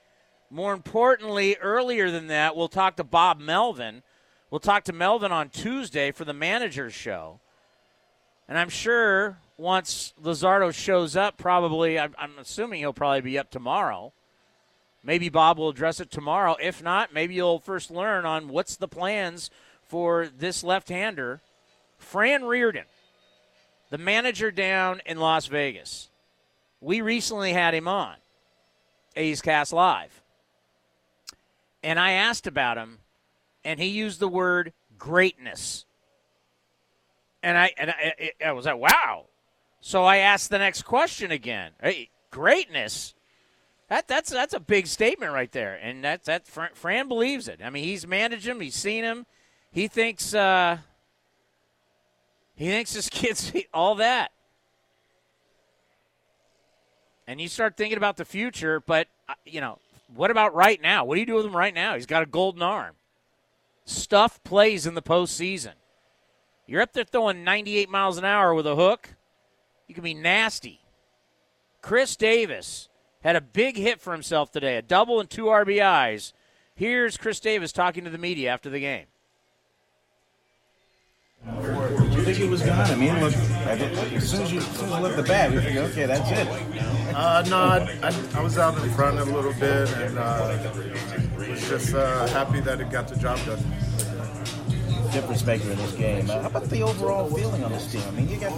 [0.49, 4.03] More importantly, earlier than that, we'll talk to Bob Melvin.
[4.49, 7.41] We'll talk to Melvin on Tuesday for the manager's show.
[8.49, 13.51] And I'm sure once Luzardo shows up, probably, I'm, I'm assuming he'll probably be up
[13.51, 14.11] tomorrow.
[15.03, 16.57] Maybe Bob will address it tomorrow.
[16.59, 19.51] If not, maybe you'll first learn on what's the plans
[19.83, 21.41] for this left hander,
[21.99, 22.85] Fran Riordan,
[23.91, 26.09] the manager down in Las Vegas.
[26.81, 28.15] We recently had him on
[29.15, 30.23] A's Cast Live.
[31.83, 32.97] And I asked about him,
[33.63, 35.85] and he used the word greatness.
[37.41, 39.25] And I and I, I was like, wow.
[39.81, 41.71] So I asked the next question again.
[41.81, 43.13] Hey, greatness.
[43.87, 46.45] That that's that's a big statement right there, and that's that.
[46.47, 47.59] Fran believes it.
[47.63, 48.59] I mean, he's managed him.
[48.59, 49.25] He's seen him.
[49.71, 50.77] He thinks uh,
[52.55, 54.31] he thinks his kids all that.
[57.25, 59.79] And you start thinking about the future, but uh, you know,
[60.13, 61.05] what about right now?
[61.05, 61.95] What do you do with him right now?
[61.95, 62.95] He's got a golden arm.
[63.85, 65.73] Stuff plays in the postseason.
[66.69, 69.15] You're up there throwing 98 miles an hour with a hook.
[69.87, 70.81] You can be nasty.
[71.81, 72.89] Khris Davis
[73.23, 76.31] had a big hit for himself today, a double and two RBIs.
[76.75, 79.07] Here's Khris Davis talking to the media after the game.
[81.43, 82.81] Did you think it was gone?
[82.81, 85.61] I mean, look, as soon as you, as soon as you look the bat, you
[85.61, 86.47] figure, okay, that's it.
[87.15, 90.55] Uh, no, I, I, I, was out in front a little bit and uh,
[91.35, 93.57] was just uh, happy that it got the job done.
[95.11, 96.29] Difference maker in this game.
[96.29, 98.03] Uh, how about the overall feeling on this team?
[98.07, 98.51] I mean, you got,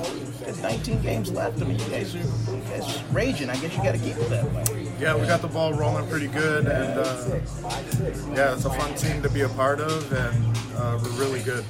[0.45, 1.61] got 19 games left.
[1.61, 3.49] I mean, you guys are, you guys raging.
[3.49, 4.91] I guess you got to keep it that way.
[4.99, 7.39] Yeah, we got the ball rolling pretty good, and uh,
[8.35, 11.63] yeah, it's a fun team to be a part of, and uh, we're really good.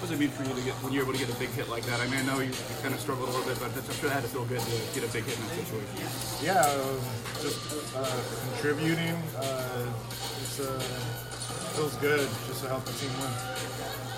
[0.00, 1.50] What does it mean for you to get when you're able to get a big
[1.50, 2.00] hit like that?
[2.00, 4.08] I mean, I know you, you kind of struggled a little bit, but I'm sure
[4.10, 5.94] that had to feel good to get a big hit in that situation.
[6.42, 6.98] Yeah, uh,
[7.40, 9.14] just uh, contributing.
[9.38, 9.86] Uh,
[10.42, 10.82] it's, uh,
[11.78, 13.30] feels good just to help the team win.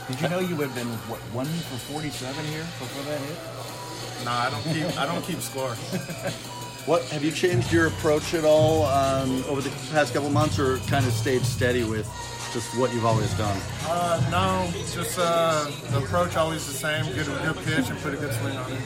[0.09, 4.25] Did you know you would have been what one for 47 here before that hit?
[4.25, 5.77] Nah, I don't keep I don't keep score.
[6.87, 10.79] What have you changed your approach at all um, over the past couple months, or
[10.89, 12.07] kind of stayed steady with
[12.55, 13.61] just what you've always done?
[13.85, 17.05] Uh, no, just uh, the approach always the same.
[17.15, 18.81] Get a good pitch and put a good swing on it.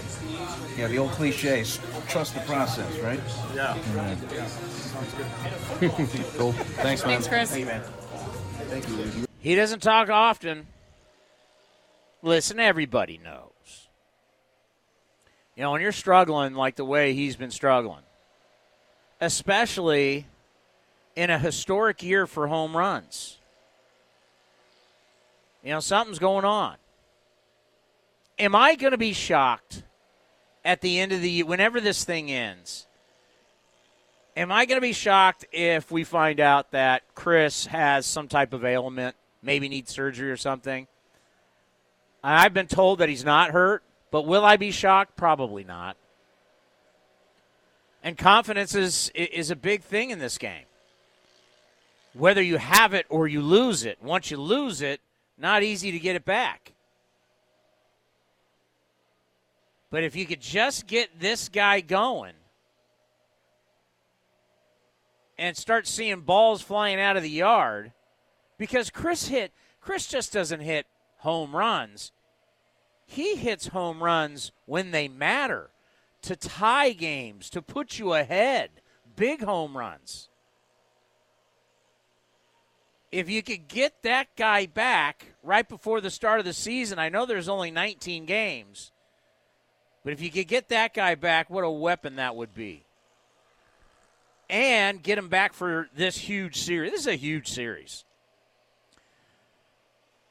[0.77, 1.79] Yeah, the old cliches.
[2.09, 3.21] Trust the process, right?
[3.55, 3.79] Yeah.
[3.95, 4.17] yeah.
[4.35, 4.47] yeah.
[4.47, 6.25] Sounds good.
[6.37, 6.53] cool.
[6.53, 7.23] Thanks, man.
[7.23, 7.51] Thanks, Khris.
[7.51, 7.83] Thank you, man.
[8.69, 9.27] Thank you.
[9.39, 10.67] He doesn't talk often.
[12.23, 13.51] Listen, everybody knows.
[15.57, 18.03] You know, when you're struggling like the way he's been struggling,
[19.21, 20.27] especially
[21.15, 23.39] in a historic year for home runs,
[25.63, 26.77] you know, something's going on.
[28.39, 29.83] Am I going to be shocked
[30.65, 32.87] at the end of the year, whenever this thing ends?
[34.37, 38.53] Am I going to be shocked if we find out that Khris has some type
[38.53, 40.89] of ailment, maybe needs surgery or something?
[42.23, 45.17] I've been told that he's not hurt, but will I be shocked?
[45.17, 45.97] Probably not.
[48.03, 50.65] And confidence is is a big thing in this game.
[52.13, 55.01] Whether you have it or you lose it, once you lose it,
[55.39, 56.73] not easy to get it back.
[59.91, 62.35] But if you could just get this guy going
[65.39, 67.93] and start seeing balls flying out of the yard,
[68.59, 70.87] because Khris hit, Khris just doesn't hit
[71.19, 72.13] home runs.
[73.07, 75.71] He hits home runs when they matter
[76.23, 78.71] to tie games, to put you ahead.
[79.17, 80.29] Big home runs.
[83.15, 87.09] if you could get that guy back right before the start of the season, I
[87.09, 88.91] know there's only 19 games,
[90.03, 92.85] but if you could get that guy back, what a weapon that would be.
[94.51, 96.93] And get him back for this huge series.
[96.93, 98.05] This is a huge series.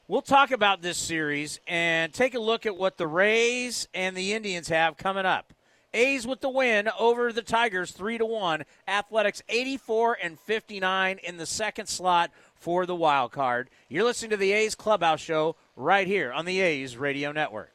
[0.06, 4.34] We'll talk about this series and take a look at what the Rays and the
[4.34, 5.52] Indians have coming up.
[5.94, 8.64] A's with the win over the Tigers 3 to 1.
[8.86, 13.70] Athletics 84 and 59 in the second slot for the wild card.
[13.88, 17.73] You're listening to the A's Clubhouse show right here on the A's Radio Network.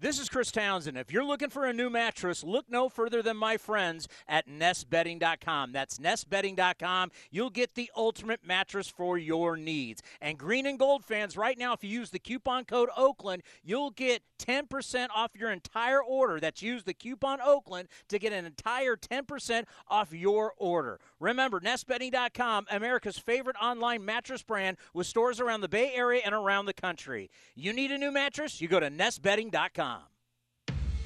[0.00, 0.96] This is Chris Townsend.
[0.96, 5.72] If you're looking for a new mattress, look no further than my friends at nestbedding.com.
[5.72, 7.10] That's nestbedding.com.
[7.32, 10.00] You'll get the ultimate mattress for your needs.
[10.20, 13.90] And green and gold fans, right now, if you use the coupon code Oakland, you'll
[13.90, 16.38] get 10% off your entire order.
[16.38, 21.00] That's use the coupon Oakland to get an entire 10% off your order.
[21.18, 26.66] Remember, nestbedding.com, America's favorite online mattress brand with stores around the Bay Area and around
[26.66, 27.32] the country.
[27.56, 28.60] You need a new mattress?
[28.60, 29.87] You go to nestbedding.com.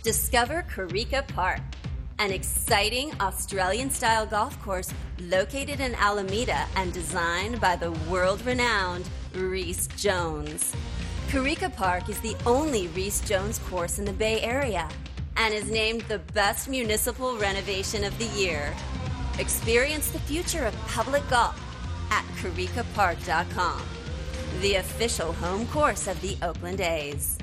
[0.03, 1.61] Discover Corica Park,
[2.19, 9.09] an exciting Australian style golf course located in Alameda and designed by the world renowned
[9.33, 10.75] Rees Jones.
[11.29, 14.89] Corica Park is the only Rees Jones course in the Bay Area
[15.37, 18.75] and is named the best municipal renovation of the year.
[19.39, 21.57] Experience the future of public golf
[22.11, 23.83] at coricapark.com,
[24.63, 27.39] the official home course of the Oakland A's.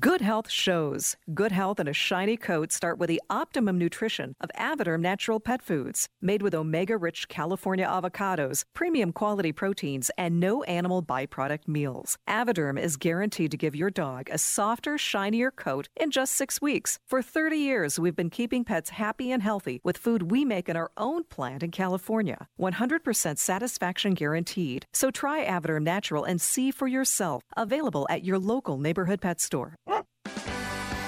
[0.00, 1.14] Good health shows.
[1.32, 5.62] Good health and a shiny coat start with the optimum nutrition of Avoderm Natural Pet
[5.62, 12.18] Foods, made with omega rich California avocados, premium quality proteins, and no animal byproduct meals.
[12.28, 16.98] Avoderm is guaranteed to give your dog a softer, shinier coat in just six weeks.
[17.06, 20.76] For 30 years, we've been keeping pets happy and healthy with food we make in
[20.76, 22.48] our own plant in California.
[22.58, 24.84] 100% satisfaction guaranteed.
[24.92, 27.44] So try Avoderm Natural and see for yourself.
[27.56, 29.75] Available at your local neighborhood pet store.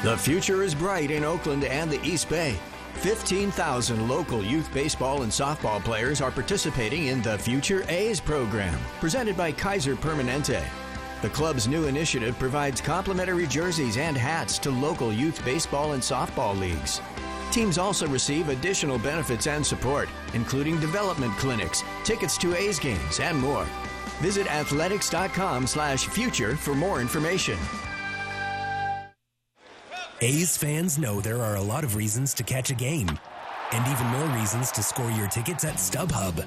[0.04, 2.56] The future is bright in Oakland and the East Bay.
[2.94, 9.36] 15,000 local youth baseball and softball players are participating in the Future A's program, presented
[9.36, 10.64] by Kaiser Permanente.
[11.20, 16.58] The club's new initiative provides complimentary jerseys and hats to local youth baseball and softball
[16.58, 17.00] leagues.
[17.50, 23.38] Teams also receive additional benefits and support, including development clinics, tickets to A's games, and
[23.38, 23.66] more.
[24.20, 27.58] Visit athletics.com slash future for more information.
[30.20, 33.08] A's fans know there are a lot of reasons to catch a game,
[33.70, 36.44] and even more reasons to score your tickets at StubHub.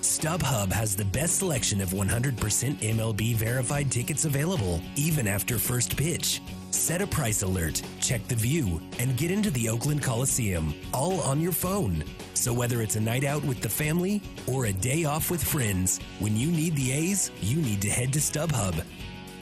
[0.00, 6.42] StubHub has the best selection of 100% MLB verified tickets available, even after first pitch.
[6.72, 11.40] Set a price alert, check the view, and get into the Oakland Coliseum, all on
[11.40, 12.02] your phone.
[12.34, 16.00] So whether it's a night out with the family or a day off with friends,
[16.18, 18.82] when you need the A's, you need to head to StubHub.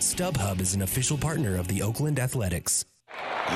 [0.01, 2.85] StubHub is an official partner of the Oakland Athletics.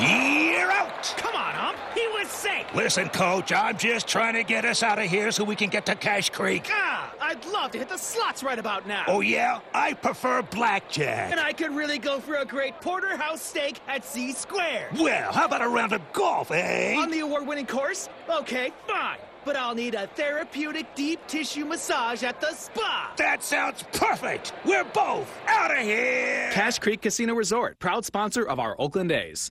[0.01, 1.15] You're out!
[1.17, 1.79] Come on, Ump.
[1.95, 2.67] He was safe.
[2.75, 5.87] Listen, Coach, I'm just trying to get us out of here so we can get
[5.87, 6.69] to Cache Creek.
[6.71, 9.05] Ah, I'd love to hit the slots right about now.
[9.09, 9.61] Oh, yeah?
[9.75, 11.31] I prefer blackjack.
[11.31, 14.91] And I could really go for a great porterhouse steak at C Square.
[14.99, 16.97] Well, how about a round of golf, eh?
[16.97, 18.09] On the award winning course?
[18.29, 19.19] Okay, fine.
[19.45, 23.13] But I'll need a therapeutic deep tissue massage at the spa.
[23.17, 24.53] That sounds perfect.
[24.65, 26.51] We're both out of here.
[26.53, 29.51] Cache Creek Casino Resort, proud sponsor of our Oakland A's.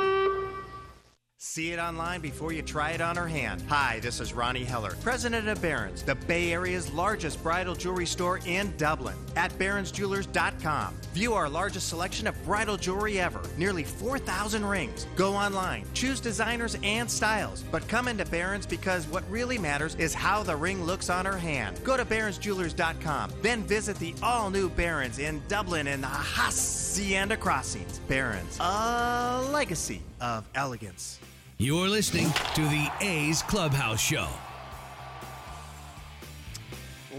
[1.43, 3.63] See it online before you try it on her hand.
[3.67, 8.39] Hi, this is Ronnie Heller, president of Baron's, the Bay Area's largest bridal jewelry store
[8.45, 9.15] in Dublin.
[9.35, 15.07] At baronsjewelers.com, view our largest selection of bridal jewelry ever, nearly 4,000 rings.
[15.15, 20.13] Go online, choose designers and styles, but come into Baron's because what really matters is
[20.13, 21.83] how the ring looks on her hand.
[21.83, 27.97] Go to baronsjewelers.com, then visit the all-new Baron's in Dublin in the Hacienda Crossings.
[28.07, 31.19] Baron's, a legacy of elegance.
[31.61, 34.27] You're listening to the A's Clubhouse Show.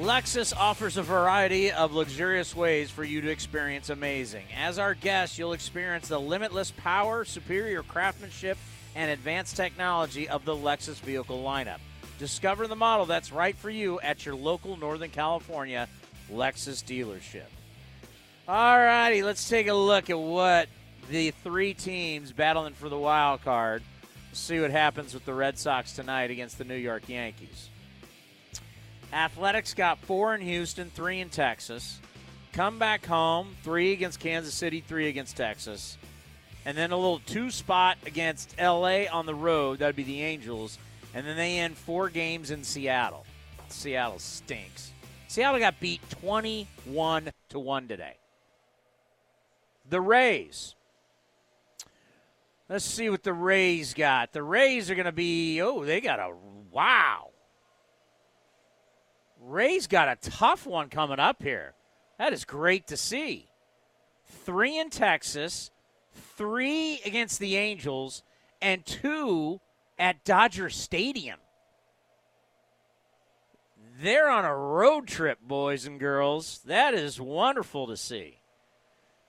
[0.00, 4.42] Lexus offers a variety of luxurious ways for you to experience amazing.
[4.56, 8.58] As our guest, you'll experience the limitless power, superior craftsmanship,
[8.96, 11.78] and advanced technology of the Lexus vehicle lineup.
[12.18, 15.88] Discover the model that's right for you at your local Northern California
[16.32, 17.46] Lexus dealership.
[18.48, 20.68] All righty, let's take a look at what
[21.08, 23.84] the three teams battling for the wild card.
[24.32, 27.68] See what happens with the Red Sox tonight against the New York Yankees.
[29.12, 32.00] Athletics got four in Houston, three in Texas.
[32.54, 35.98] Come back home, three against Kansas City, three against Texas.
[36.64, 39.80] And then a little two spot against LA on the road.
[39.80, 40.78] That'd be the Angels.
[41.12, 43.26] And then they end four games in Seattle.
[43.68, 44.92] Seattle stinks.
[45.28, 48.16] Seattle got beat 21 to 1 today.
[49.90, 50.74] The Rays.
[52.72, 54.32] Let's see what the Rays got.
[54.32, 56.32] The Rays are going to be, oh, they got a
[56.70, 57.28] wow.
[59.38, 61.74] Rays got a tough one coming up here.
[62.18, 63.50] That is great to see.
[64.24, 65.70] Three in Texas,
[66.38, 68.22] three against the Angels,
[68.62, 69.60] and two
[69.98, 71.40] at Dodger Stadium.
[74.00, 76.62] They're on a road trip, boys and girls.
[76.64, 78.41] That is wonderful to see.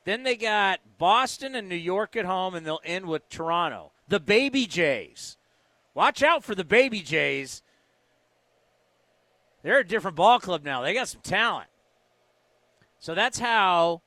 [0.06, 3.92] Then they got Boston and New York at home, and they'll end with Toronto.
[4.08, 5.38] The Baby Jays.
[5.94, 7.62] Watch out for the Baby Jays.
[9.62, 10.82] They're a different ball club now.
[10.82, 11.70] They got some talent.
[13.00, 14.02] So that's how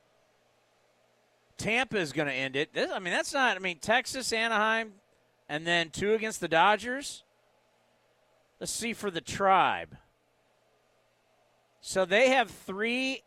[1.57, 2.75] Tampa is going to end it.
[2.75, 3.57] This, I mean, that's not.
[3.57, 4.93] I mean, Texas, Anaheim,
[5.49, 7.25] and then two against the Dodgers.
[8.61, 9.97] Let's see for the Tribe.
[11.81, 13.23] So they have three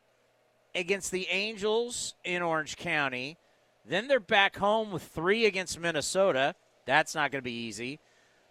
[0.76, 3.38] against the Angels in Orange County.
[3.86, 6.56] Then they're back home with three against Minnesota.
[6.86, 8.00] That's not going to be easy.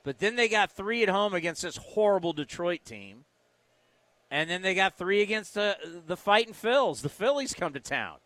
[0.02, 3.24] But then they got three at home against this horrible Detroit team.
[4.30, 7.02] And then they got three against uh, the, the fighting Phils.
[7.02, 8.16] The Phillies come to town.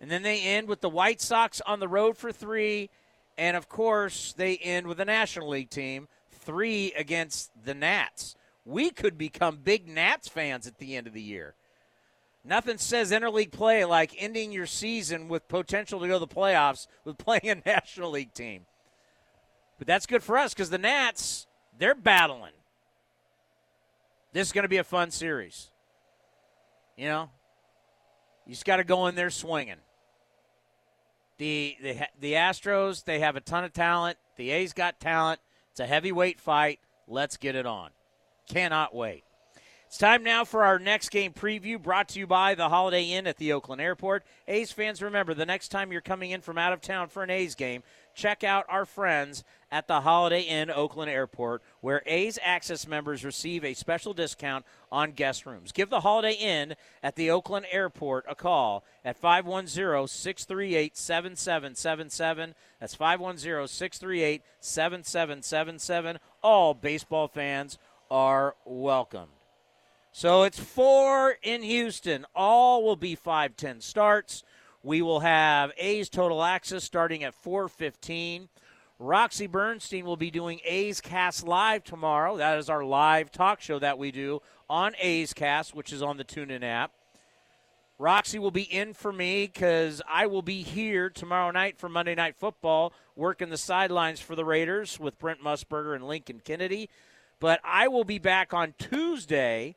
[0.00, 2.90] And then they end with the White Sox on the road for three.
[3.36, 8.34] And of course, they end with the National League team, three against the Nats.
[8.64, 11.54] We could become big Nats fans at the end of the year.
[12.44, 16.86] Nothing says interleague play like ending your season with potential to go to the playoffs
[17.04, 18.66] with playing a National League team.
[19.78, 21.46] But that's good for us because the Nats,
[21.78, 22.52] they're battling.
[24.32, 25.70] This is going to be a fun series.
[26.96, 27.30] You know,
[28.46, 29.76] you just got to go in there swinging.
[31.38, 34.18] The, the the Astros, they have a ton of talent.
[34.36, 35.40] The A's got talent.
[35.70, 36.80] It's a heavyweight fight.
[37.08, 37.90] Let's get it on.
[38.46, 39.24] Cannot wait.
[39.90, 43.26] It's time now for our next game preview brought to you by the Holiday Inn
[43.26, 44.22] at the Oakland Airport.
[44.46, 47.30] A's fans, remember the next time you're coming in from out of town for an
[47.30, 47.82] A's game,
[48.14, 53.64] check out our friends at the Holiday Inn Oakland Airport, where A's Access members receive
[53.64, 55.72] a special discount on guest rooms.
[55.72, 62.54] Give the Holiday Inn at the Oakland Airport a call at 510 638 7777.
[62.78, 66.20] That's 510 638 7777.
[66.44, 67.76] All baseball fans
[68.08, 69.30] are welcome.
[70.12, 72.26] So it's four in Houston.
[72.34, 74.42] All will be 510 starts.
[74.82, 78.48] We will have A's Total Access starting at 415.
[78.98, 82.36] Roxy Bernstein will be doing A's Cast Live tomorrow.
[82.36, 86.16] That is our live talk show that we do on A's Cast, which is on
[86.16, 86.92] the TuneIn app.
[87.98, 92.14] Roxy will be in for me because I will be here tomorrow night for Monday
[92.14, 96.90] Night Football, working the sidelines for the Raiders with Brent Musburger and Lincoln Kennedy.
[97.38, 99.76] But I will be back on Tuesday.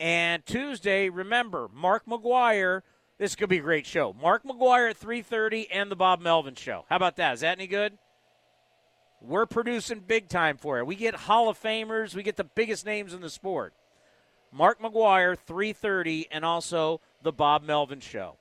[0.00, 2.82] And Tuesday, remember, Mark McGwire.
[3.18, 4.14] This could be a great show.
[4.20, 6.84] Mark McGwire at 3:30 and the Bob Melvin show.
[6.88, 7.34] How about that?
[7.34, 7.98] Is that any good?
[9.20, 10.86] We're producing big time for it.
[10.86, 13.74] We get Hall of Famers, we get the biggest names in the sport.
[14.52, 18.36] Mark McGwire, 3:30, and also the Bob Melvin Show.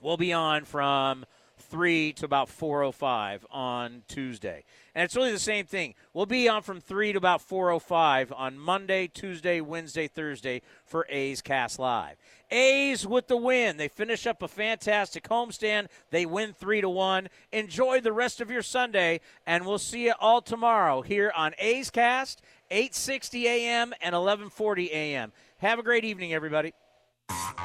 [0.00, 1.26] We'll be on from
[1.58, 4.64] 3 to about 4:05 on Tuesday.
[4.94, 5.94] And it's really the same thing.
[6.12, 11.42] We'll be on from 3 to about 4:05 on Monday, Tuesday, Wednesday, Thursday for A's
[11.42, 12.16] Cast Live.
[12.50, 13.76] A's with the win.
[13.76, 15.88] They finish up a fantastic homestand.
[16.10, 17.28] They win 3 to 1.
[17.52, 21.90] Enjoy the rest of your Sunday and we'll see you all tomorrow here on A's
[21.90, 23.94] Cast 8:60 a.m.
[24.00, 25.32] and 11:40 a.m.
[25.58, 26.72] Have a great evening everybody.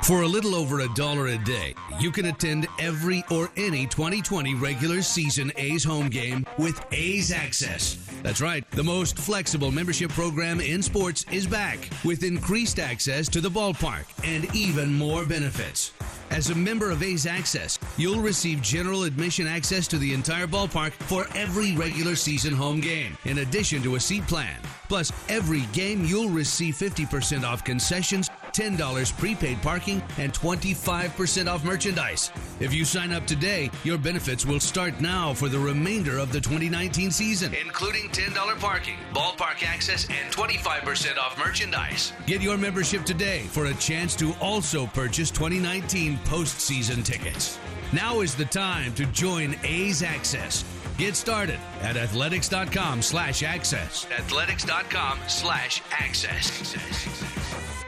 [0.03, 4.55] For a little over a dollar a day, you can attend every or any 2020
[4.55, 7.95] regular season A's home game with A's Access.
[8.23, 13.41] That's right, the most flexible membership program in sports is back with increased access to
[13.41, 15.93] the ballpark and even more benefits.
[16.31, 20.91] As a member of A's Access, you'll receive general admission access to the entire ballpark
[20.91, 24.59] for every regular season home game, in addition to a seat plan.
[24.87, 32.31] Plus, every game you'll receive 50% off concessions $10 prepaid parking, and 25% off merchandise.
[32.59, 36.39] If you sign up today, your benefits will start now for the remainder of the
[36.41, 42.13] 2019 season, including $10 parking, ballpark access, and 25% off merchandise.
[42.25, 47.59] Get your membership today for a chance to also purchase 2019 postseason tickets.
[47.93, 50.63] Now is the time to join A's Access.
[50.97, 54.05] Get started at athletics.com slash access.
[54.11, 57.80] Athletics.com slash access.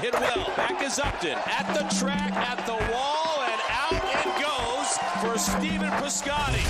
[0.00, 0.52] Hit well.
[0.56, 1.38] Back is Upton.
[1.46, 6.64] At the track, at the wall, and out it goes for Stephen Piscotty.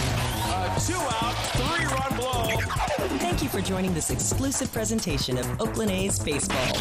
[0.53, 3.18] A two out, three run blow.
[3.18, 6.77] Thank you for joining this exclusive presentation of Oakland A's Baseball.